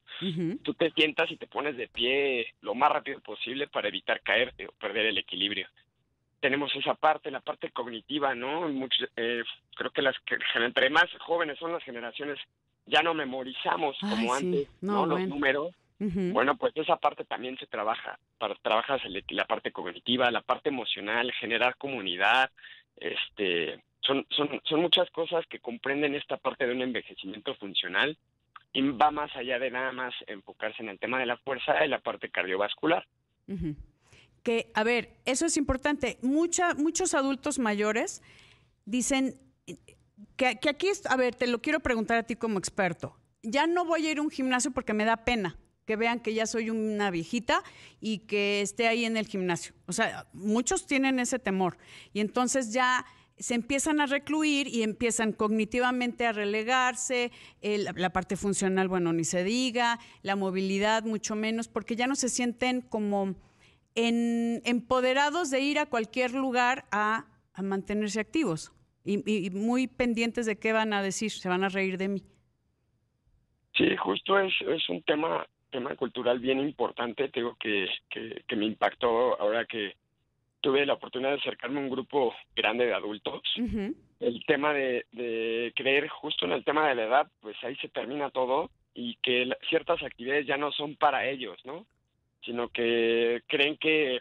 Tú 0.63 0.73
te 0.73 0.91
sientas 0.91 1.31
y 1.31 1.37
te 1.37 1.47
pones 1.47 1.77
de 1.77 1.87
pie 1.87 2.53
lo 2.61 2.75
más 2.75 2.91
rápido 2.91 3.21
posible 3.21 3.67
para 3.67 3.87
evitar 3.87 4.21
caer 4.21 4.53
o 4.67 4.71
perder 4.73 5.05
el 5.07 5.17
equilibrio 5.17 5.67
tenemos 6.39 6.73
esa 6.75 6.95
parte, 6.95 7.31
la 7.31 7.41
parte 7.41 7.71
cognitiva, 7.71 8.35
¿no? 8.35 8.67
Mucho, 8.69 9.05
eh, 9.15 9.43
creo 9.75 9.91
que 9.91 10.01
las 10.01 10.15
que 10.25 10.37
entre 10.55 10.89
más 10.89 11.05
jóvenes 11.19 11.57
son 11.59 11.71
las 11.73 11.83
generaciones 11.83 12.39
ya 12.85 13.01
no 13.03 13.13
memorizamos 13.13 13.97
como 13.99 14.33
antes 14.33 14.67
no, 14.81 15.05
los 15.05 15.21
números. 15.27 15.75
Bueno, 15.99 16.55
pues 16.55 16.71
esa 16.77 16.95
parte 16.95 17.25
también 17.25 17.57
se 17.57 17.67
trabaja. 17.67 18.17
Para, 18.37 18.55
trabajas 18.55 19.01
la 19.29 19.45
parte 19.45 19.71
cognitiva, 19.73 20.31
la 20.31 20.41
parte 20.41 20.69
emocional, 20.69 21.29
generar 21.33 21.75
comunidad, 21.75 22.49
este, 22.95 23.83
son, 23.99 24.25
son, 24.29 24.61
son 24.63 24.81
muchas 24.81 25.09
cosas 25.11 25.45
que 25.47 25.59
comprenden 25.59 26.15
esta 26.15 26.37
parte 26.37 26.65
de 26.65 26.73
un 26.73 26.81
envejecimiento 26.81 27.53
funcional 27.55 28.17
y 28.71 28.81
va 28.91 29.11
más 29.11 29.35
allá 29.35 29.59
de 29.59 29.71
nada 29.71 29.91
más 29.91 30.13
enfocarse 30.27 30.81
en 30.81 30.89
el 30.89 30.99
tema 30.99 31.19
de 31.19 31.25
la 31.25 31.37
fuerza 31.37 31.85
y 31.85 31.89
la 31.89 31.99
parte 31.99 32.29
cardiovascular. 32.29 33.05
Que, 34.43 34.71
a 34.73 34.83
ver, 34.83 35.17
eso 35.25 35.45
es 35.45 35.57
importante. 35.57 36.17
Mucha, 36.21 36.73
muchos 36.75 37.13
adultos 37.13 37.59
mayores 37.59 38.21
dicen 38.85 39.39
que, 40.35 40.57
que 40.59 40.69
aquí, 40.69 40.87
a 41.05 41.15
ver, 41.15 41.35
te 41.35 41.47
lo 41.47 41.61
quiero 41.61 41.79
preguntar 41.79 42.17
a 42.17 42.23
ti 42.23 42.35
como 42.35 42.57
experto. 42.57 43.15
Ya 43.43 43.67
no 43.67 43.85
voy 43.85 44.07
a 44.07 44.11
ir 44.11 44.17
a 44.19 44.21
un 44.21 44.29
gimnasio 44.29 44.71
porque 44.71 44.93
me 44.93 45.05
da 45.05 45.17
pena 45.17 45.57
que 45.89 45.95
vean 45.95 46.19
que 46.19 46.35
ya 46.35 46.45
soy 46.45 46.69
una 46.69 47.09
viejita 47.09 47.63
y 47.99 48.19
que 48.19 48.61
esté 48.61 48.87
ahí 48.87 49.05
en 49.05 49.17
el 49.17 49.25
gimnasio. 49.25 49.73
O 49.87 49.91
sea, 49.91 50.27
muchos 50.33 50.85
tienen 50.85 51.17
ese 51.17 51.39
temor. 51.39 51.79
Y 52.13 52.19
entonces 52.19 52.71
ya 52.71 53.07
se 53.39 53.55
empiezan 53.55 53.99
a 53.99 54.05
recluir 54.05 54.67
y 54.67 54.83
empiezan 54.83 55.31
cognitivamente 55.31 56.27
a 56.27 56.31
relegarse, 56.31 57.31
la 57.63 58.13
parte 58.13 58.35
funcional, 58.37 58.87
bueno, 58.87 59.13
ni 59.13 59.23
se 59.23 59.43
diga, 59.43 59.99
la 60.21 60.35
movilidad 60.35 61.05
mucho 61.05 61.35
menos, 61.35 61.67
porque 61.67 61.95
ya 61.95 62.05
no 62.05 62.15
se 62.15 62.29
sienten 62.29 62.81
como 62.81 63.33
empoderados 63.95 65.49
de 65.49 65.61
ir 65.61 65.79
a 65.79 65.87
cualquier 65.87 66.33
lugar 66.33 66.85
a, 66.91 67.25
mantenerse 67.61 68.21
activos 68.21 68.71
y, 69.03 69.49
muy 69.49 69.87
pendientes 69.87 70.45
de 70.45 70.57
qué 70.57 70.71
van 70.71 70.93
a 70.93 71.03
decir, 71.03 71.29
se 71.31 71.49
van 71.49 71.63
a 71.65 71.69
reír 71.69 71.97
de 71.97 72.07
mí. 72.07 72.21
Sí, 73.75 73.95
justo 73.97 74.39
es, 74.39 74.53
es 74.61 74.87
un 74.89 75.01
tema, 75.03 75.45
tema 75.69 75.95
cultural 75.95 76.39
bien 76.39 76.59
importante, 76.59 77.29
digo 77.33 77.57
que, 77.59 77.87
que 78.09 78.55
me 78.55 78.65
impactó 78.65 79.39
ahora 79.41 79.65
que, 79.65 79.93
tuve 80.61 80.85
la 80.85 80.93
oportunidad 80.93 81.31
de 81.31 81.37
acercarme 81.37 81.79
a 81.79 81.83
un 81.83 81.89
grupo 81.89 82.33
grande 82.55 82.85
de 82.85 82.93
adultos. 82.93 83.41
El 84.19 84.45
tema 84.45 84.73
de, 84.73 85.71
creer 85.75 86.07
justo 86.09 86.45
en 86.45 86.51
el 86.51 86.63
tema 86.63 86.89
de 86.89 86.95
la 86.95 87.03
edad, 87.03 87.31
pues 87.41 87.55
ahí 87.63 87.75
se 87.77 87.89
termina 87.89 88.29
todo 88.29 88.69
y 88.93 89.15
que 89.21 89.49
ciertas 89.69 90.01
actividades 90.03 90.45
ya 90.45 90.57
no 90.57 90.71
son 90.71 90.95
para 90.95 91.27
ellos, 91.27 91.57
¿no? 91.63 91.85
Sino 92.43 92.69
que 92.69 93.43
creen 93.47 93.77
que, 93.77 94.19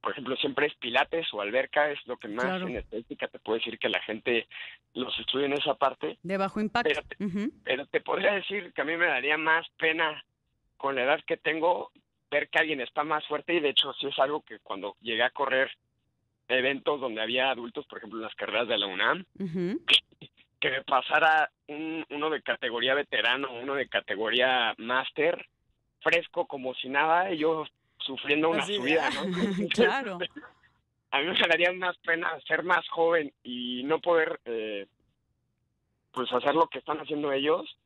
por 0.00 0.12
ejemplo, 0.12 0.36
siempre 0.36 0.66
es 0.66 0.74
pilates 0.76 1.26
o 1.32 1.40
alberca, 1.40 1.90
es 1.90 1.98
lo 2.06 2.16
que 2.16 2.28
más 2.28 2.62
en 2.62 2.76
estética 2.76 3.28
te 3.28 3.38
puede 3.38 3.58
decir 3.58 3.78
que 3.78 3.88
la 3.88 4.00
gente 4.02 4.46
los 4.94 5.18
estudia 5.18 5.46
en 5.46 5.54
esa 5.54 5.74
parte. 5.74 6.18
De 6.22 6.36
bajo 6.36 6.60
impacto. 6.60 6.90
Pero 7.18 7.50
pero 7.64 7.86
te 7.86 8.00
podría 8.00 8.34
decir 8.34 8.72
que 8.72 8.82
a 8.82 8.84
mí 8.84 8.96
me 8.96 9.06
daría 9.06 9.36
más 9.36 9.66
pena 9.78 10.24
con 10.76 10.94
la 10.94 11.04
edad 11.04 11.20
que 11.26 11.36
tengo 11.36 11.90
ver 12.30 12.48
que 12.48 12.58
alguien 12.58 12.80
está 12.80 13.04
más 13.04 13.24
fuerte 13.26 13.54
y 13.54 13.60
de 13.60 13.70
hecho 13.70 13.92
sí 13.94 14.06
es 14.06 14.18
algo 14.18 14.42
que 14.42 14.58
cuando 14.58 14.96
llegué 15.00 15.22
a 15.22 15.30
correr 15.30 15.70
eventos 16.48 17.00
donde 17.00 17.22
había 17.22 17.50
adultos, 17.50 17.86
por 17.86 17.98
ejemplo 17.98 18.18
en 18.18 18.24
las 18.24 18.34
carreras 18.34 18.68
de 18.68 18.78
la 18.78 18.86
UNAM, 18.86 19.24
que, 20.60 20.70
me 20.70 20.82
pasara 20.82 21.50
un, 21.68 22.04
uno 22.10 22.30
de 22.30 22.42
categoría 22.42 22.94
veterano, 22.94 23.52
uno 23.52 23.74
de 23.74 23.88
categoría 23.88 24.74
máster, 24.78 25.46
fresco 26.04 26.46
como 26.46 26.74
si 26.74 26.88
nada, 26.88 27.32
y 27.32 27.38
yo 27.38 27.64
sufriendo 27.98 28.50
una 28.50 28.64
subida, 28.64 29.10
¿no? 29.10 29.68
claro. 29.74 30.18
A 31.10 31.20
mí 31.20 31.26
me 31.26 31.48
daría 31.48 31.72
más 31.72 31.96
pena 31.98 32.30
ser 32.46 32.62
más 32.62 32.86
joven 32.88 33.32
y 33.42 33.82
no 33.84 34.00
poder 34.00 34.40
eh, 34.44 34.86
pues 36.12 36.32
hacer 36.32 36.54
lo 36.54 36.68
que 36.68 36.78
están 36.78 36.98
haciendo 36.98 37.32
ellos, 37.32 37.76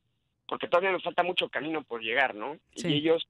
porque 0.47 0.67
todavía 0.67 0.91
nos 0.91 1.03
falta 1.03 1.23
mucho 1.23 1.49
camino 1.49 1.83
por 1.83 2.01
llegar, 2.01 2.35
¿no? 2.35 2.57
Y 2.75 2.93
ellos 2.93 3.27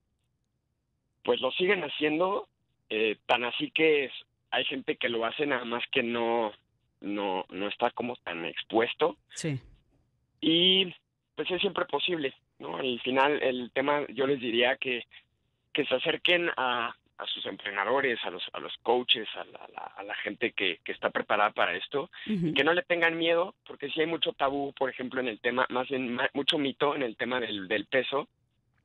pues 1.22 1.40
lo 1.40 1.50
siguen 1.52 1.82
haciendo, 1.82 2.48
eh, 2.88 3.16
tan 3.26 3.44
así 3.44 3.70
que 3.70 4.10
hay 4.50 4.64
gente 4.64 4.96
que 4.96 5.08
lo 5.08 5.24
hace 5.24 5.46
nada 5.46 5.64
más 5.64 5.84
que 5.92 6.02
no, 6.02 6.52
no, 7.00 7.44
no 7.50 7.68
está 7.68 7.90
como 7.90 8.16
tan 8.16 8.44
expuesto. 8.44 9.16
Sí. 9.34 9.60
Y 10.40 10.94
pues 11.36 11.50
es 11.50 11.60
siempre 11.60 11.84
posible, 11.84 12.34
¿no? 12.60 12.76
Al 12.76 13.00
final 13.00 13.42
el 13.42 13.70
tema 13.72 14.06
yo 14.08 14.26
les 14.26 14.40
diría 14.40 14.76
que, 14.76 15.04
que 15.72 15.84
se 15.86 15.94
acerquen 15.94 16.50
a, 16.56 16.94
a 17.20 17.26
sus 17.26 17.44
entrenadores, 17.46 18.18
a 18.24 18.30
los, 18.30 18.42
a 18.52 18.60
los 18.60 18.76
coaches, 18.82 19.28
a 19.34 19.44
la, 19.44 19.92
a 19.96 20.02
la 20.02 20.14
gente 20.16 20.52
que, 20.52 20.78
que, 20.84 20.92
está 20.92 21.10
preparada 21.10 21.50
para 21.50 21.74
esto, 21.74 22.10
que 22.24 22.64
no 22.64 22.72
le 22.72 22.82
tengan 22.82 23.18
miedo, 23.18 23.54
porque 23.66 23.90
sí 23.90 24.00
hay 24.00 24.06
mucho 24.06 24.32
tabú, 24.32 24.72
por 24.72 24.88
ejemplo, 24.88 25.20
en 25.20 25.28
el 25.28 25.40
tema, 25.40 25.66
más 25.68 25.88
bien 25.88 26.18
mucho 26.32 26.58
mito 26.58 26.94
en 26.94 27.02
el 27.02 27.16
tema 27.16 27.40
del, 27.40 27.68
del 27.68 27.86
peso, 27.86 28.28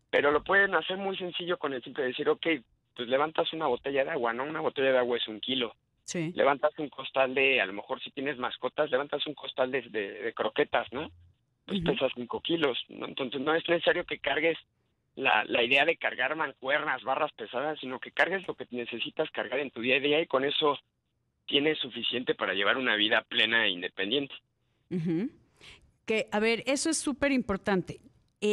pero 0.09 0.31
lo 0.31 0.43
pueden 0.43 0.75
hacer 0.75 0.97
muy 0.97 1.17
sencillo 1.17 1.57
con 1.57 1.73
el 1.73 1.83
simple 1.83 2.03
de 2.03 2.09
decir, 2.09 2.29
ok, 2.29 2.47
pues 2.95 3.09
levantas 3.09 3.51
una 3.53 3.67
botella 3.67 4.03
de 4.03 4.11
agua, 4.11 4.33
¿no? 4.33 4.43
Una 4.43 4.61
botella 4.61 4.91
de 4.91 4.97
agua 4.97 5.17
es 5.17 5.27
un 5.27 5.39
kilo. 5.39 5.75
Sí. 6.03 6.31
Levantas 6.35 6.71
un 6.77 6.89
costal 6.89 7.33
de, 7.33 7.59
a 7.59 7.65
lo 7.65 7.73
mejor 7.73 8.01
si 8.01 8.11
tienes 8.11 8.37
mascotas, 8.37 8.91
levantas 8.91 9.25
un 9.27 9.33
costal 9.33 9.71
de, 9.71 9.81
de, 9.81 10.33
croquetas, 10.33 10.91
¿no? 10.93 11.11
Pues 11.65 11.81
pesas 11.81 12.11
cinco 12.15 12.41
kilos, 12.41 12.77
¿no? 12.89 13.07
Entonces 13.07 13.41
no 13.41 13.55
es 13.55 13.67
necesario 13.67 14.05
que 14.05 14.19
cargues 14.19 14.57
la, 15.15 15.43
la 15.45 15.63
idea 15.63 15.85
de 15.85 15.97
cargar 15.97 16.35
mancuernas, 16.35 17.03
barras 17.03 17.31
pesadas, 17.33 17.79
sino 17.79 17.99
que 17.99 18.11
cargues 18.11 18.47
lo 18.47 18.55
que 18.55 18.67
necesitas 18.71 19.29
cargar 19.31 19.59
en 19.59 19.71
tu 19.71 19.81
día 19.81 19.97
a 19.97 19.99
día 19.99 20.21
y 20.21 20.27
con 20.27 20.45
eso 20.45 20.77
tienes 21.47 21.79
suficiente 21.79 22.35
para 22.35 22.53
llevar 22.53 22.77
una 22.77 22.95
vida 22.95 23.23
plena 23.27 23.65
e 23.65 23.69
independiente. 23.69 24.35
Que, 26.05 26.27
a 26.31 26.39
ver, 26.39 26.63
eso 26.67 26.89
es 26.89 26.97
súper 26.97 27.31
importante 27.31 27.99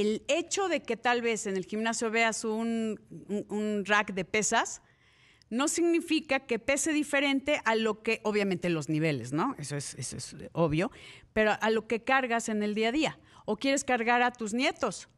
el 0.01 0.23
hecho 0.29 0.69
de 0.69 0.81
que 0.81 0.97
tal 0.97 1.23
vez 1.23 1.47
en 1.47 1.57
el 1.57 1.67
gimnasio 1.67 2.11
veas 2.11 2.45
un, 2.45 2.99
rack 3.87 4.13
de 4.13 4.25
pesas, 4.25 4.83
no 5.53 5.69
significa 5.69 6.41
que 6.41 6.59
pese 6.59 6.95
diferente 6.95 7.61
a 7.67 7.75
lo 7.75 8.03
que, 8.03 8.21
obviamente 8.25 8.71
los 8.71 8.89
niveles, 8.89 9.35
¿no? 9.35 9.55
Eso 9.59 9.77
es, 9.77 9.95
eso 9.97 10.17
es 10.17 10.35
obvio, 10.53 10.91
pero 11.35 11.53
a 11.61 11.69
lo 11.69 11.87
que 11.87 12.03
cargas 12.03 12.49
en 12.49 12.63
el 12.63 12.75
día 12.75 12.89
a 12.89 12.93
día. 12.93 13.19
O 13.45 13.59
quieres 13.59 13.85
cargar 13.85 14.23
a 14.23 14.33
tus 14.33 14.55
nietos 14.55 15.11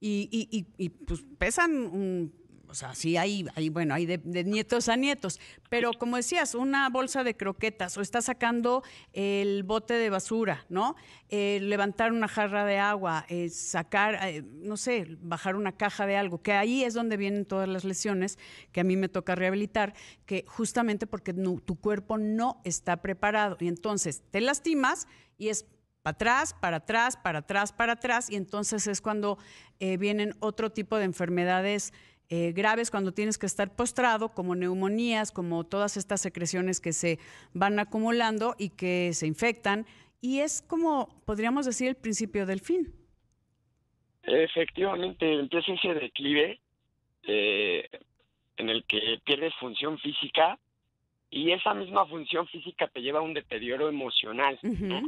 y, 0.00 0.30
y, 0.32 0.66
y 0.78 0.88
pues 0.88 1.22
pesan 1.36 1.72
un 1.72 2.32
o 2.74 2.76
sea, 2.76 2.92
sí 2.92 3.16
hay, 3.16 3.46
hay 3.54 3.68
bueno, 3.68 3.94
hay 3.94 4.04
de, 4.04 4.18
nietos 4.42 4.88
a 4.88 4.96
nietos, 4.96 5.38
pero 5.70 5.92
como 5.92 6.16
decías, 6.16 6.56
una 6.56 6.88
bolsa 6.90 7.22
de 7.22 7.36
croquetas 7.36 7.96
o 7.96 8.00
está 8.00 8.20
sacando 8.20 8.82
el 9.12 9.62
bote 9.62 9.94
de 9.94 10.10
basura, 10.10 10.66
¿no? 10.68 10.96
Eh, 11.28 11.60
levantar 11.62 12.10
una 12.10 12.26
jarra 12.26 12.64
de 12.64 12.78
agua, 12.78 13.26
eh, 13.28 13.48
sacar, 13.48 14.18
eh, 14.26 14.42
no 14.42 14.76
sé, 14.76 15.06
bajar 15.20 15.54
una 15.54 15.70
caja 15.70 16.04
de 16.04 16.16
algo, 16.16 16.42
que 16.42 16.52
ahí 16.54 16.82
es 16.82 16.94
donde 16.94 17.16
vienen 17.16 17.44
todas 17.44 17.68
las 17.68 17.84
lesiones 17.84 18.40
que 18.72 18.80
a 18.80 18.84
mí 18.84 18.96
me 18.96 19.08
toca 19.08 19.36
rehabilitar, 19.36 19.94
que 20.26 20.44
justamente 20.48 21.06
porque 21.06 21.32
tu 21.32 21.76
cuerpo 21.76 22.18
no 22.18 22.60
está 22.64 22.96
preparado 22.96 23.56
y 23.60 23.68
entonces 23.68 24.24
te 24.32 24.40
lastimas 24.40 25.06
y 25.38 25.50
es 25.50 25.64
para 26.02 26.14
atrás, 26.14 26.56
para 26.60 26.76
atrás, 26.78 27.16
para 27.16 27.38
atrás, 27.38 27.72
para 27.72 27.92
atrás, 27.92 28.30
y 28.30 28.34
entonces 28.34 28.88
es 28.88 29.00
cuando 29.00 29.38
vienen 29.78 30.34
otro 30.40 30.70
tipo 30.70 30.96
de 30.98 31.04
enfermedades 31.04 31.92
eh, 32.30 32.52
graves 32.52 32.90
cuando 32.90 33.12
tienes 33.12 33.38
que 33.38 33.46
estar 33.46 33.74
postrado, 33.74 34.30
como 34.30 34.54
neumonías, 34.54 35.30
como 35.30 35.64
todas 35.64 35.96
estas 35.96 36.20
secreciones 36.20 36.80
que 36.80 36.92
se 36.92 37.18
van 37.52 37.78
acumulando 37.78 38.54
y 38.58 38.70
que 38.70 39.12
se 39.12 39.26
infectan. 39.26 39.86
Y 40.20 40.40
es 40.40 40.62
como, 40.62 41.22
podríamos 41.26 41.66
decir, 41.66 41.88
el 41.88 41.96
principio 41.96 42.46
del 42.46 42.60
fin. 42.60 42.94
Efectivamente, 44.22 45.34
empieza 45.34 45.72
ese 45.72 45.94
declive 45.94 46.60
eh, 47.24 47.88
en 48.56 48.70
el 48.70 48.84
que 48.84 49.20
pierdes 49.24 49.54
función 49.56 49.98
física 49.98 50.58
y 51.30 51.50
esa 51.50 51.74
misma 51.74 52.06
función 52.06 52.46
física 52.48 52.86
te 52.88 53.00
lleva 53.00 53.18
a 53.18 53.22
un 53.22 53.34
deterioro 53.34 53.88
emocional. 53.88 54.58
¿no? 54.62 55.02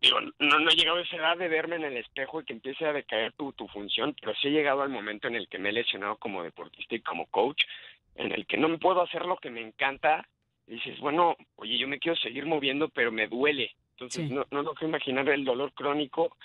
Digo, 0.00 0.20
no, 0.20 0.58
no 0.58 0.70
he 0.70 0.74
llegado 0.74 0.98
a 0.98 1.02
esa 1.02 1.16
edad 1.16 1.36
de 1.36 1.48
verme 1.48 1.76
en 1.76 1.84
el 1.84 1.96
espejo 1.96 2.40
y 2.40 2.44
que 2.44 2.52
empiece 2.52 2.84
a 2.84 2.92
decaer 2.92 3.32
tu, 3.32 3.52
tu 3.52 3.66
función, 3.68 4.14
pero 4.20 4.34
sí 4.36 4.48
he 4.48 4.52
llegado 4.52 4.82
al 4.82 4.90
momento 4.90 5.28
en 5.28 5.36
el 5.36 5.48
que 5.48 5.58
me 5.58 5.70
he 5.70 5.72
lesionado 5.72 6.16
como 6.16 6.42
deportista 6.42 6.94
y 6.94 7.00
como 7.00 7.26
coach, 7.26 7.62
en 8.16 8.32
el 8.32 8.46
que 8.46 8.56
no 8.56 8.68
me 8.68 8.78
puedo 8.78 9.02
hacer 9.02 9.24
lo 9.26 9.36
que 9.36 9.50
me 9.50 9.60
encanta. 9.60 10.28
Y 10.66 10.74
dices, 10.74 10.98
bueno, 10.98 11.36
oye, 11.56 11.78
yo 11.78 11.86
me 11.86 11.98
quiero 11.98 12.16
seguir 12.16 12.46
moviendo, 12.46 12.88
pero 12.88 13.12
me 13.12 13.28
duele. 13.28 13.70
Entonces, 13.92 14.30
no, 14.30 14.46
no 14.50 14.74
que 14.74 14.84
imaginar 14.84 15.28
el 15.28 15.44
dolor 15.44 15.72
crónico 15.72 16.36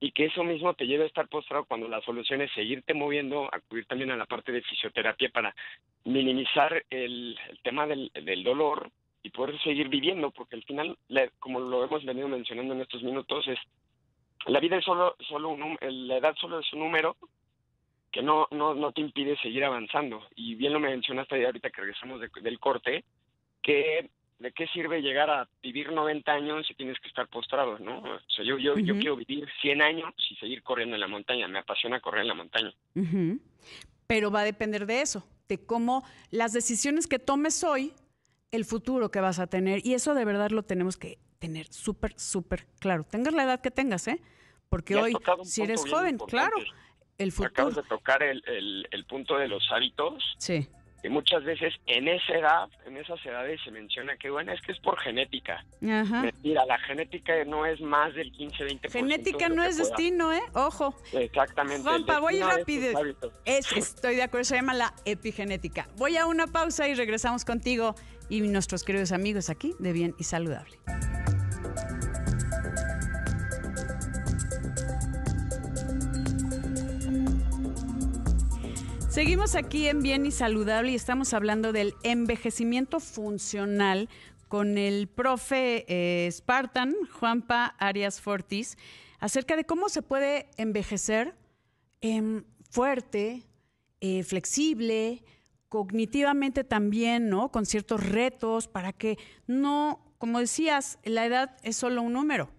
y 0.00 0.12
que 0.12 0.26
eso 0.26 0.44
mismo 0.44 0.74
te 0.74 0.86
lleve 0.86 1.04
a 1.04 1.08
estar 1.08 1.28
postrado 1.28 1.64
cuando 1.64 1.88
la 1.88 2.00
solución 2.02 2.40
es 2.40 2.52
seguirte 2.52 2.94
moviendo, 2.94 3.48
acudir 3.52 3.84
también 3.86 4.10
a 4.10 4.16
la 4.16 4.26
parte 4.26 4.52
de 4.52 4.62
fisioterapia 4.62 5.28
para 5.30 5.54
minimizar 6.04 6.84
el, 6.90 7.38
el 7.48 7.58
tema 7.62 7.86
del, 7.86 8.10
del 8.14 8.42
dolor 8.44 8.90
y 9.28 9.30
poder 9.30 9.60
seguir 9.60 9.88
viviendo, 9.88 10.30
porque 10.30 10.56
al 10.56 10.64
final, 10.64 10.96
como 11.38 11.60
lo 11.60 11.84
hemos 11.84 12.02
venido 12.04 12.28
mencionando 12.28 12.72
en 12.72 12.80
estos 12.80 13.02
minutos, 13.02 13.46
es 13.46 13.58
la 14.46 14.58
vida 14.58 14.78
es 14.78 14.84
solo, 14.84 15.16
solo 15.28 15.50
un, 15.50 15.76
la 15.80 16.16
edad 16.16 16.34
solo 16.40 16.60
es 16.60 16.72
un 16.72 16.80
número 16.80 17.16
que 18.10 18.22
no, 18.22 18.48
no, 18.50 18.74
no 18.74 18.92
te 18.92 19.02
impide 19.02 19.36
seguir 19.36 19.64
avanzando. 19.64 20.22
Y 20.34 20.54
bien 20.54 20.72
lo 20.72 20.80
mencionaste 20.80 21.44
ahorita 21.44 21.68
que 21.68 21.82
regresamos 21.82 22.22
del 22.42 22.58
corte, 22.58 23.04
que 23.62 24.08
¿de 24.38 24.52
qué 24.52 24.66
sirve 24.68 25.02
llegar 25.02 25.28
a 25.28 25.46
vivir 25.62 25.92
90 25.92 26.32
años 26.32 26.66
si 26.66 26.74
tienes 26.74 26.98
que 27.00 27.08
estar 27.08 27.28
postrado, 27.28 27.78
no? 27.80 27.98
O 27.98 28.30
sea, 28.30 28.46
yo, 28.46 28.56
yo, 28.56 28.78
yo 28.78 28.94
quiero 28.94 29.16
vivir 29.16 29.46
100 29.60 29.82
años 29.82 30.14
y 30.30 30.36
seguir 30.36 30.62
corriendo 30.62 30.94
en 30.94 31.00
la 31.00 31.08
montaña. 31.08 31.48
Me 31.48 31.58
apasiona 31.58 32.00
correr 32.00 32.22
en 32.22 32.28
la 32.28 32.34
montaña. 32.34 32.72
Pero 34.06 34.30
va 34.30 34.40
a 34.40 34.44
depender 34.44 34.86
de 34.86 35.02
eso, 35.02 35.28
de 35.48 35.66
cómo 35.66 36.02
las 36.30 36.54
decisiones 36.54 37.06
que 37.06 37.18
tomes 37.18 37.62
hoy, 37.62 37.92
el 38.50 38.64
futuro 38.64 39.10
que 39.10 39.20
vas 39.20 39.38
a 39.38 39.46
tener. 39.46 39.84
Y 39.84 39.94
eso 39.94 40.14
de 40.14 40.24
verdad 40.24 40.50
lo 40.50 40.62
tenemos 40.62 40.96
que 40.96 41.18
tener 41.38 41.66
súper, 41.72 42.18
súper 42.18 42.66
claro. 42.78 43.04
Tengas 43.04 43.34
la 43.34 43.44
edad 43.44 43.60
que 43.60 43.70
tengas, 43.70 44.08
¿eh? 44.08 44.20
Porque 44.68 44.96
hoy, 44.96 45.16
si 45.44 45.62
eres 45.62 45.88
joven, 45.88 46.18
claro, 46.18 46.56
el 47.16 47.32
futuro. 47.32 47.50
Acabas 47.50 47.76
de 47.76 47.82
tocar 47.84 48.22
el, 48.22 48.42
el, 48.46 48.86
el 48.90 49.04
punto 49.06 49.36
de 49.38 49.48
los 49.48 49.66
hábitos. 49.72 50.22
Sí 50.38 50.68
y 51.02 51.08
muchas 51.08 51.44
veces 51.44 51.74
en 51.86 52.08
esa 52.08 52.32
edad, 52.32 52.68
en 52.84 52.96
esas 52.96 53.24
edades 53.24 53.60
se 53.64 53.70
menciona 53.70 54.16
que, 54.16 54.30
bueno, 54.30 54.52
es 54.52 54.60
que 54.62 54.72
es 54.72 54.80
por 54.80 54.98
genética. 54.98 55.64
Ajá. 55.82 56.22
Mentira, 56.22 56.64
la 56.66 56.78
genética 56.78 57.44
no 57.44 57.64
es 57.66 57.80
más 57.80 58.14
del 58.14 58.32
15-20%. 58.32 58.90
Genética 58.90 59.48
no 59.48 59.62
es 59.62 59.78
destino, 59.78 60.32
¿eh? 60.32 60.42
Ojo. 60.54 60.96
Exactamente. 61.12 61.82
Juanpa, 61.82 62.18
voy 62.18 62.40
rápido. 62.40 63.00
Es, 63.44 63.70
estoy 63.72 64.16
de 64.16 64.22
acuerdo, 64.22 64.44
se 64.44 64.56
llama 64.56 64.74
la 64.74 64.92
epigenética. 65.04 65.88
Voy 65.96 66.16
a 66.16 66.26
una 66.26 66.48
pausa 66.48 66.88
y 66.88 66.94
regresamos 66.94 67.44
contigo 67.44 67.94
y 68.28 68.40
nuestros 68.40 68.84
queridos 68.84 69.12
amigos 69.12 69.50
aquí 69.50 69.74
de 69.78 69.92
Bien 69.92 70.14
y 70.18 70.24
Saludable. 70.24 70.78
Seguimos 79.08 79.56
aquí 79.56 79.88
en 79.88 80.00
Bien 80.00 80.26
y 80.26 80.30
Saludable 80.30 80.92
y 80.92 80.94
estamos 80.94 81.34
hablando 81.34 81.72
del 81.72 81.94
envejecimiento 82.04 83.00
funcional 83.00 84.08
con 84.46 84.78
el 84.78 85.08
profe 85.08 85.84
eh, 85.88 86.30
Spartan, 86.30 86.94
Juanpa 87.18 87.74
Arias 87.78 88.20
Fortis, 88.20 88.78
acerca 89.18 89.56
de 89.56 89.64
cómo 89.64 89.88
se 89.88 90.02
puede 90.02 90.48
envejecer 90.56 91.34
em, 92.00 92.44
fuerte, 92.70 93.42
eh, 94.00 94.22
flexible, 94.22 95.24
cognitivamente 95.68 96.64
también, 96.64 97.28
¿no? 97.28 97.50
Con 97.50 97.66
ciertos 97.66 98.06
retos 98.06 98.68
para 98.68 98.92
que 98.92 99.18
no, 99.46 100.14
como 100.18 100.40
decías, 100.40 100.98
la 101.04 101.26
edad 101.26 101.56
es 101.62 101.76
solo 101.76 102.02
un 102.02 102.12
número. 102.12 102.50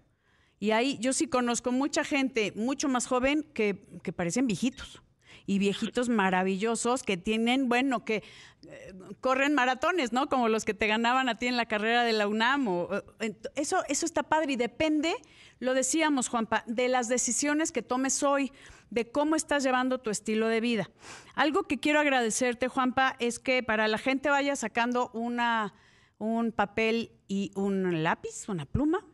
Y 0.58 0.72
ahí 0.72 0.98
yo 1.00 1.12
sí 1.12 1.26
conozco 1.26 1.72
mucha 1.72 2.04
gente 2.04 2.52
mucho 2.54 2.88
más 2.88 3.06
joven 3.06 3.44
que, 3.54 4.00
que 4.02 4.12
parecen 4.12 4.46
viejitos 4.46 5.02
y 5.46 5.58
viejitos 5.58 6.08
maravillosos 6.08 7.02
que 7.02 7.16
tienen, 7.16 7.68
bueno, 7.68 8.04
que 8.04 8.22
eh, 8.68 8.94
corren 9.20 9.54
maratones, 9.54 10.12
¿no? 10.12 10.28
Como 10.28 10.48
los 10.48 10.64
que 10.64 10.74
te 10.74 10.86
ganaban 10.86 11.28
a 11.28 11.38
ti 11.38 11.46
en 11.46 11.56
la 11.56 11.66
carrera 11.66 12.04
de 12.04 12.12
la 12.12 12.28
UNAM. 12.28 12.68
eso, 13.54 13.82
eso 13.88 14.06
está 14.06 14.22
padre 14.22 14.52
y 14.52 14.56
depende, 14.56 15.14
lo 15.58 15.74
decíamos, 15.74 16.28
Juanpa, 16.28 16.64
de 16.66 16.88
las 16.88 17.08
decisiones 17.08 17.72
que 17.72 17.82
tomes 17.82 18.22
hoy, 18.22 18.52
de 18.90 19.10
cómo 19.10 19.36
estás 19.36 19.62
llevando 19.62 19.98
tu 19.98 20.10
estilo 20.10 20.48
de 20.48 20.60
vida. 20.60 20.90
Algo 21.34 21.62
que 21.64 21.78
quiero 21.78 22.00
agradecerte, 22.00 22.68
Juanpa, 22.68 23.16
es 23.18 23.38
que 23.38 23.62
para 23.62 23.88
la 23.88 23.98
gente 23.98 24.30
vaya 24.30 24.56
sacando 24.56 25.10
una, 25.14 25.74
un 26.18 26.52
papel 26.52 27.12
y 27.28 27.52
un 27.54 28.02
lápiz, 28.02 28.48
una 28.48 28.66
pluma, 28.66 29.04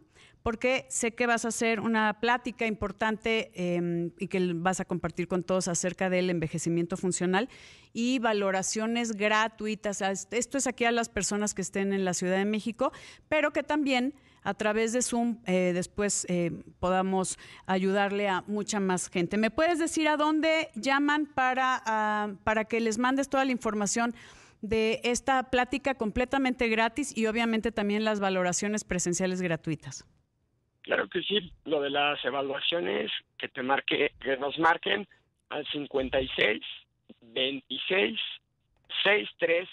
porque 0.47 0.87
sé 0.91 1.13
que 1.13 1.27
vas 1.27 1.45
a 1.45 1.49
hacer 1.49 1.81
una 1.81 2.21
plática 2.21 2.69
importante 2.69 3.51
em, 3.57 4.13
y 4.17 4.29
que 4.29 4.53
vas 4.55 4.79
a 4.79 4.85
compartir 4.85 5.27
con 5.27 5.43
todos 5.43 5.67
acerca 5.67 6.09
del 6.09 6.31
envejecimiento 6.31 6.97
funcional 6.97 7.49
y 7.93 8.21
valoraciones 8.21 9.15
gratuitas. 9.15 10.03
Esto 10.31 10.57
es 10.57 10.69
aquí 10.69 10.85
a 10.85 10.93
las 10.93 11.09
personas 11.09 11.53
que 11.53 11.63
estén 11.63 11.93
en 11.93 12.05
la 12.05 12.15
Ciudad 12.15 12.37
de 12.37 12.45
México, 12.45 12.93
pero 13.29 13.53
que 13.53 13.65
también 13.65 14.15
a 14.45 14.55
través 14.55 14.93
de 14.93 15.03
Zoom 15.03 15.39
eh, 15.47 15.73
después 15.75 16.25
eh, 16.29 16.53
podamos 16.79 17.41
ayudarle 17.67 18.29
a 18.29 18.45
mucha 18.47 18.79
más 18.79 19.09
gente. 19.09 19.39
¿Me 19.39 19.51
puedes 19.51 19.81
decir 19.81 20.07
a 20.07 20.17
dónde 20.17 20.69
llaman 20.77 21.27
para, 21.27 21.83
ah, 21.85 22.35
para 22.45 22.67
que 22.67 22.79
les 22.79 22.99
mandes 22.99 23.29
toda 23.29 23.45
la 23.45 23.51
información? 23.51 24.15
de 24.63 25.01
esta 25.05 25.51
plática 25.51 25.95
completamente 25.95 26.69
gratis 26.69 27.17
y 27.17 27.27
obviamente 27.27 27.73
también 27.73 28.05
las 28.05 28.21
valoraciones 28.21 28.85
presenciales 28.85 29.43
gratuitas. 29.43 30.07
Claro 30.87 31.09
que 31.09 31.21
sí, 31.23 31.53
lo 31.65 31.81
de 31.83 31.91
las 31.91 32.25
evaluaciones 32.25 33.11
que 33.37 33.49
te 33.49 33.61
marque, 33.61 34.13
que 34.21 34.37
nos 34.37 34.57
marquen 34.61 35.09
al 35.49 35.67
56 35.67 36.63
26 37.23 38.21
63 39.03 39.69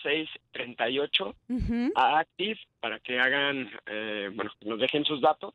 06 0.00 0.28
38 0.52 1.34
a 1.96 2.20
Active 2.20 2.58
para 2.78 3.00
que 3.00 3.18
hagan, 3.18 3.68
eh, 3.86 4.30
bueno, 4.32 4.52
nos 4.64 4.78
dejen 4.78 5.04
sus 5.04 5.20
datos 5.20 5.54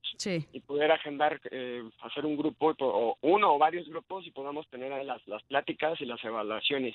y 0.51 0.59
poder 0.59 0.91
agendar, 0.91 1.39
eh, 1.49 1.81
hacer 2.01 2.25
un 2.25 2.35
grupo 2.35 2.75
o 2.79 3.17
uno 3.21 3.53
o 3.53 3.57
varios 3.57 3.87
grupos 3.87 4.27
y 4.27 4.31
podamos 4.31 4.67
tener 4.67 4.91
las, 5.05 5.25
las 5.29 5.43
pláticas 5.43 5.99
y 6.01 6.05
las 6.05 6.21
evaluaciones. 6.25 6.93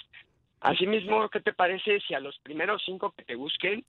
Asimismo, 0.60 1.28
¿qué 1.28 1.40
te 1.40 1.52
parece 1.52 2.00
si 2.00 2.14
a 2.14 2.20
los 2.20 2.38
primeros 2.40 2.82
cinco 2.84 3.14
que 3.16 3.24
te 3.24 3.36
busquen, 3.36 3.84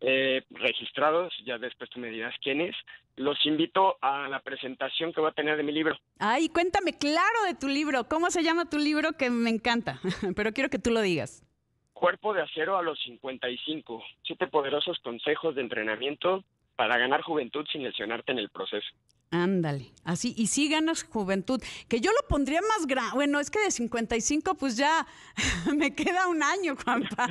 eh, 0.00 0.42
registrados, 0.50 1.32
ya 1.44 1.58
después 1.58 1.90
tú 1.90 2.00
me 2.00 2.10
dirás 2.10 2.34
quiénes, 2.42 2.74
los 3.16 3.44
invito 3.44 3.98
a 4.00 4.28
la 4.28 4.40
presentación 4.40 5.12
que 5.12 5.20
voy 5.20 5.30
a 5.30 5.34
tener 5.34 5.56
de 5.56 5.62
mi 5.62 5.72
libro? 5.72 5.96
Ay, 6.18 6.48
cuéntame 6.48 6.96
claro 6.96 7.44
de 7.46 7.54
tu 7.54 7.68
libro. 7.68 8.04
¿Cómo 8.08 8.30
se 8.30 8.42
llama 8.42 8.68
tu 8.68 8.78
libro? 8.78 9.12
Que 9.12 9.30
me 9.30 9.50
encanta, 9.50 10.00
pero 10.36 10.52
quiero 10.52 10.70
que 10.70 10.78
tú 10.78 10.90
lo 10.90 11.02
digas. 11.02 11.44
Cuerpo 11.92 12.34
de 12.34 12.42
acero 12.42 12.76
a 12.76 12.82
los 12.82 12.98
55. 13.02 14.02
Siete 14.24 14.46
poderosos 14.48 14.98
consejos 15.00 15.54
de 15.54 15.60
entrenamiento 15.60 16.42
para 16.74 16.96
ganar 16.96 17.22
juventud 17.22 17.64
sin 17.70 17.84
lesionarte 17.84 18.32
en 18.32 18.38
el 18.38 18.48
proceso. 18.48 18.88
Ándale, 19.32 19.86
así, 20.04 20.34
y 20.36 20.48
sí 20.48 20.68
ganas 20.68 21.04
juventud, 21.04 21.58
que 21.88 22.00
yo 22.00 22.10
lo 22.12 22.28
pondría 22.28 22.60
más 22.60 22.86
grande, 22.86 23.12
bueno, 23.14 23.40
es 23.40 23.50
que 23.50 23.60
de 23.60 23.70
55 23.70 24.56
pues 24.56 24.76
ya 24.76 25.06
me 25.74 25.94
queda 25.94 26.28
un 26.28 26.42
año, 26.42 26.76
Juanpa. 26.84 27.28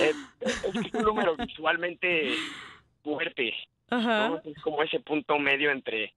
es, 0.00 0.14
es 0.40 0.94
un 0.94 1.02
número 1.02 1.36
visualmente 1.36 2.32
fuerte, 3.02 3.48
es 3.48 4.62
como 4.62 4.84
ese 4.84 5.00
punto 5.00 5.36
medio 5.40 5.72
entre 5.72 6.14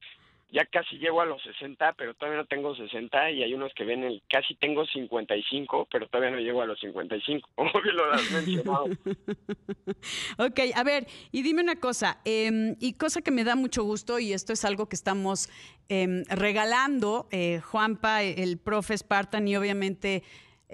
ya 0.54 0.66
casi 0.66 0.98
llego 1.00 1.20
a 1.20 1.26
los 1.26 1.42
60, 1.42 1.94
pero 1.94 2.14
todavía 2.14 2.42
no 2.42 2.46
tengo 2.46 2.76
60 2.76 3.32
y 3.32 3.42
hay 3.42 3.56
unos 3.56 3.74
que 3.74 3.86
ven 3.86 4.04
el 4.04 4.22
casi 4.30 4.54
tengo 4.54 4.86
55, 4.86 5.88
pero 5.92 6.08
todavía 6.08 6.30
no 6.30 6.38
llego 6.38 6.62
a 6.62 6.68
los 6.68 6.80
55, 6.80 7.50
como 7.56 7.72
bien 7.82 7.96
lo 7.96 8.14
has 8.14 8.32
mencionado. 8.32 8.86
ok, 10.38 10.60
a 10.76 10.84
ver, 10.84 11.08
y 11.32 11.42
dime 11.42 11.64
una 11.64 11.78
cosa, 11.78 12.22
em, 12.24 12.76
y 12.80 12.94
cosa 12.94 13.24
que 13.24 13.32
me 13.32 13.44
da 13.44 13.56
mucho 13.56 13.84
gusto, 13.84 14.20
y 14.20 14.32
esto 14.32 14.54
es 14.54 14.64
algo 14.64 14.88
que 14.88 14.96
estamos 14.96 15.50
em, 15.90 16.24
regalando, 16.30 17.28
eh, 17.32 17.60
Juanpa, 17.60 18.22
el 18.22 18.60
profe 18.60 18.96
Spartan 18.96 19.48
y 19.48 19.56
obviamente 19.58 20.22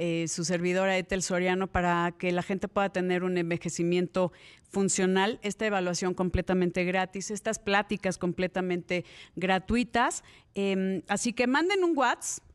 eh, 0.02 0.30
su 0.30 0.46
servidora 0.46 0.98
Etel 0.98 1.22
Soriano 1.22 1.68
para 1.68 2.14
que 2.18 2.32
la 2.32 2.42
gente 2.42 2.70
pueda 2.70 2.88
tener 2.88 3.26
un 3.26 3.38
envejecimiento 3.38 4.32
funcional, 4.70 5.40
esta 5.44 5.66
evaluación 5.66 6.14
completamente 6.14 6.86
gratis, 6.86 7.32
estas 7.32 7.60
pláticas 7.60 8.18
completamente 8.18 9.04
gratuitas. 9.36 10.24
Em, 10.56 11.02
así 11.10 11.34
que 11.34 11.48
manden 11.48 11.84
un 11.84 11.98
WhatsApp. 11.98 12.46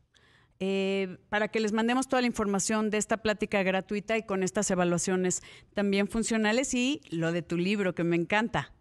Eh, 0.61 1.17
para 1.27 1.49
que 1.49 1.59
les 1.59 1.73
mandemos 1.73 2.07
toda 2.07 2.21
la 2.21 2.27
información 2.27 2.89
de 2.89 2.97
esta 2.97 3.17
plática 3.17 3.61
gratuita 3.61 4.17
y 4.17 4.23
con 4.23 4.41
estas 4.41 4.71
evaluaciones 4.71 5.43
también 5.73 6.07
funcionales 6.07 6.73
y 6.73 7.01
lo 7.11 7.33
de 7.33 7.41
tu 7.41 7.57
libro 7.57 7.93
que 7.93 8.05
me 8.05 8.15
encanta. 8.15 8.71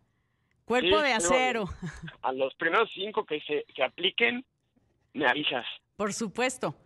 Cuerpo 0.65 1.01
de 1.01 1.13
acero. 1.13 1.65
A 2.23 2.33
los 2.33 2.55
primeros 2.55 2.89
cinco 2.95 3.27
que 3.27 3.41
se 3.41 3.67
que 3.75 3.83
apliquen, 3.83 4.45
me 5.13 5.27
avisas. 5.27 5.67
Por 5.97 6.15
supuesto. 6.15 6.77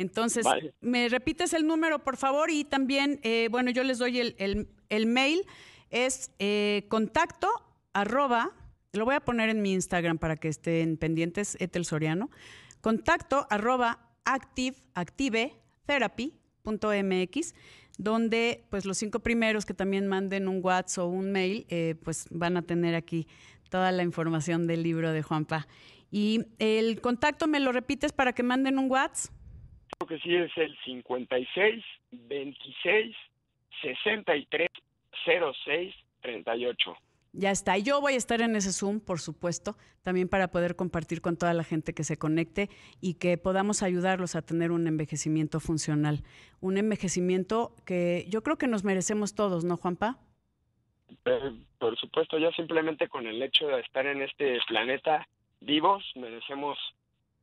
Entonces, 0.00 0.44
me 0.80 1.08
repites 1.10 1.52
el 1.52 1.66
número, 1.66 1.98
por 1.98 2.16
favor, 2.16 2.50
y 2.50 2.64
también, 2.64 3.20
eh, 3.22 3.48
bueno, 3.50 3.70
yo 3.70 3.84
les 3.84 3.98
doy 3.98 4.18
el, 4.18 4.66
el, 4.88 5.06
mail, 5.06 5.44
es 5.90 6.30
eh, 6.38 6.86
contacto 6.88 7.50
arroba, 7.92 8.52
lo 8.94 9.04
voy 9.04 9.16
a 9.16 9.20
poner 9.20 9.50
en 9.50 9.60
mi 9.60 9.74
Instagram 9.74 10.16
para 10.16 10.36
que 10.36 10.48
estén 10.48 10.96
pendientes, 10.96 11.54
Etel 11.60 11.84
Soriano, 11.84 12.30
contacto 12.80 13.46
arroba 13.50 14.08
active, 14.24 14.78
activetherapy.mx, 14.94 17.54
donde 17.98 18.64
pues 18.70 18.86
los 18.86 18.96
cinco 18.96 19.20
primeros 19.20 19.66
que 19.66 19.74
también 19.74 20.06
manden 20.06 20.48
un 20.48 20.64
WhatsApp 20.64 21.04
o 21.04 21.08
un 21.08 21.30
mail, 21.30 21.66
eh, 21.68 21.94
pues 22.02 22.26
van 22.30 22.56
a 22.56 22.62
tener 22.62 22.94
aquí 22.94 23.28
toda 23.68 23.92
la 23.92 24.02
información 24.02 24.66
del 24.66 24.82
libro 24.82 25.12
de 25.12 25.22
Juanpa. 25.22 25.68
Y 26.10 26.46
el 26.58 27.02
contacto, 27.02 27.46
¿me 27.46 27.60
lo 27.60 27.70
repites 27.70 28.12
para 28.12 28.32
que 28.32 28.42
manden 28.42 28.78
un 28.78 28.90
WhatsApp? 28.90 29.34
Que 30.10 30.18
sí 30.18 30.34
es 30.34 30.50
el 30.56 30.76
56 30.84 31.84
26 32.10 33.16
63 33.80 34.68
06 35.24 35.94
38. 36.20 36.96
Ya 37.32 37.52
está. 37.52 37.78
Yo 37.78 38.00
voy 38.00 38.14
a 38.14 38.16
estar 38.16 38.40
en 38.40 38.56
ese 38.56 38.72
Zoom, 38.72 38.98
por 38.98 39.20
supuesto, 39.20 39.76
también 40.02 40.28
para 40.28 40.48
poder 40.48 40.74
compartir 40.74 41.20
con 41.20 41.36
toda 41.36 41.54
la 41.54 41.62
gente 41.62 41.94
que 41.94 42.02
se 42.02 42.18
conecte 42.18 42.68
y 43.00 43.14
que 43.14 43.38
podamos 43.38 43.84
ayudarlos 43.84 44.34
a 44.34 44.42
tener 44.42 44.72
un 44.72 44.88
envejecimiento 44.88 45.60
funcional. 45.60 46.24
Un 46.60 46.76
envejecimiento 46.76 47.76
que 47.86 48.26
yo 48.28 48.42
creo 48.42 48.58
que 48.58 48.66
nos 48.66 48.82
merecemos 48.82 49.36
todos, 49.36 49.64
¿no, 49.64 49.76
Juanpa? 49.76 50.18
Eh, 51.24 51.52
por 51.78 51.96
supuesto, 51.96 52.36
ya 52.36 52.50
simplemente 52.50 53.08
con 53.08 53.28
el 53.28 53.40
hecho 53.40 53.68
de 53.68 53.80
estar 53.80 54.06
en 54.06 54.22
este 54.22 54.58
planeta 54.66 55.28
vivos, 55.60 56.02
merecemos 56.16 56.78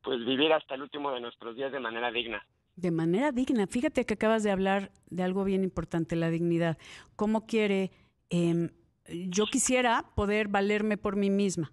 pues 0.02 0.24
vivir 0.24 0.52
hasta 0.52 0.74
el 0.74 0.82
último 0.82 1.12
de 1.12 1.20
nuestros 1.20 1.56
días 1.56 1.72
de 1.72 1.80
manera 1.80 2.10
digna. 2.10 2.44
De 2.78 2.92
manera 2.92 3.32
digna. 3.32 3.66
Fíjate 3.66 4.06
que 4.06 4.14
acabas 4.14 4.44
de 4.44 4.52
hablar 4.52 4.92
de 5.10 5.24
algo 5.24 5.42
bien 5.42 5.64
importante, 5.64 6.14
la 6.14 6.30
dignidad. 6.30 6.78
¿Cómo 7.16 7.44
quiere? 7.44 7.90
Em, 8.30 8.70
yo 9.08 9.46
quisiera 9.46 10.04
poder 10.14 10.46
valerme 10.46 10.96
por 10.96 11.16
mí 11.16 11.28
misma. 11.28 11.72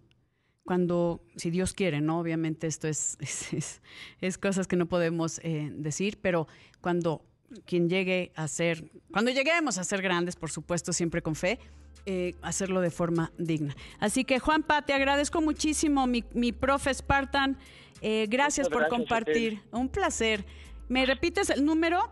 Cuando, 0.64 1.22
si 1.36 1.52
Dios 1.52 1.74
quiere, 1.74 2.02
¿no? 2.02 2.20
Obviamente 2.20 2.66
esto 2.66 2.88
es, 2.88 3.18
es, 3.20 3.82
es, 4.20 4.38
cosas 4.40 4.66
que 4.66 4.76
no 4.76 4.88
podemos 4.88 5.40
eh, 5.44 5.70
decir, 5.76 6.18
pero 6.24 6.48
cuando 6.82 7.22
quien 7.66 7.88
llegue 7.88 8.32
a 8.36 8.48
ser, 8.48 8.90
cuando 9.12 9.30
lleguemos 9.30 9.78
a 9.78 9.84
ser 9.84 10.02
grandes, 10.02 10.36
por 10.36 10.50
supuesto, 10.50 10.92
siempre 10.92 11.22
con 11.22 11.36
fe, 11.36 11.60
eh, 12.08 12.34
hacerlo 12.42 12.82
de 12.82 12.90
forma 12.90 13.32
digna. 13.38 13.76
Así 14.00 14.24
que, 14.24 14.40
Juanpa, 14.40 14.82
te 14.82 14.94
agradezco 14.94 15.40
muchísimo, 15.40 16.08
mi, 16.08 16.24
mi 16.34 16.52
profe 16.52 16.92
Spartan. 16.92 17.60
Eh, 18.02 18.28
gracias 18.30 18.70
por 18.70 18.88
compartir. 18.88 19.62
Un 19.72 19.90
placer. 19.90 20.46
¿Me 20.88 21.06
repites 21.06 21.50
el 21.50 21.66
número? 21.66 22.10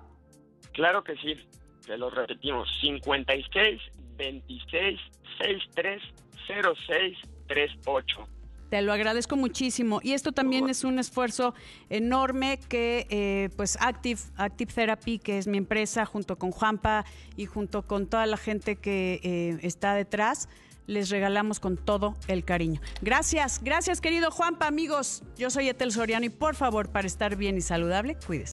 Claro 0.74 1.04
que 1.04 1.16
sí. 1.18 1.36
Te 1.86 1.98
lo 1.98 2.10
repetimos. 2.10 2.70
56 2.82 3.82
26 4.18 5.00
63 5.40 6.02
06 6.88 7.18
38. 7.48 8.28
Te 8.70 8.82
lo 8.82 8.92
agradezco 8.92 9.36
muchísimo. 9.36 10.00
Y 10.02 10.14
esto 10.14 10.32
también 10.32 10.68
es 10.68 10.84
un 10.84 10.98
esfuerzo 10.98 11.54
enorme 11.92 12.60
que 12.70 13.06
eh, 13.12 13.50
pues 13.56 13.78
Active, 13.80 14.20
Active 14.36 14.74
Therapy, 14.74 15.20
que 15.20 15.38
es 15.38 15.46
mi 15.46 15.60
empresa, 15.60 16.08
junto 16.08 16.38
con 16.38 16.52
Juanpa 16.52 17.06
y 17.38 17.46
junto 17.46 17.84
con 17.84 18.08
toda 18.08 18.26
la 18.26 18.38
gente 18.38 18.78
que 18.78 19.20
eh, 19.24 19.60
está 19.62 19.94
detrás, 19.94 20.50
les 20.88 21.12
regalamos 21.12 21.60
con 21.60 21.78
todo 21.78 22.16
el 22.28 22.44
cariño. 22.44 22.82
Gracias, 23.02 23.62
gracias 23.64 24.02
querido 24.02 24.32
Juanpa, 24.32 24.66
amigos. 24.66 25.22
Yo 25.38 25.52
soy 25.52 25.70
Etel 25.70 25.92
Soriano 25.92 26.26
y 26.26 26.30
por 26.30 26.56
favor, 26.56 26.90
para 26.90 27.06
estar 27.06 27.36
bien 27.36 27.58
y 27.58 27.62
saludable, 27.62 28.18
cuídese. 28.26 28.52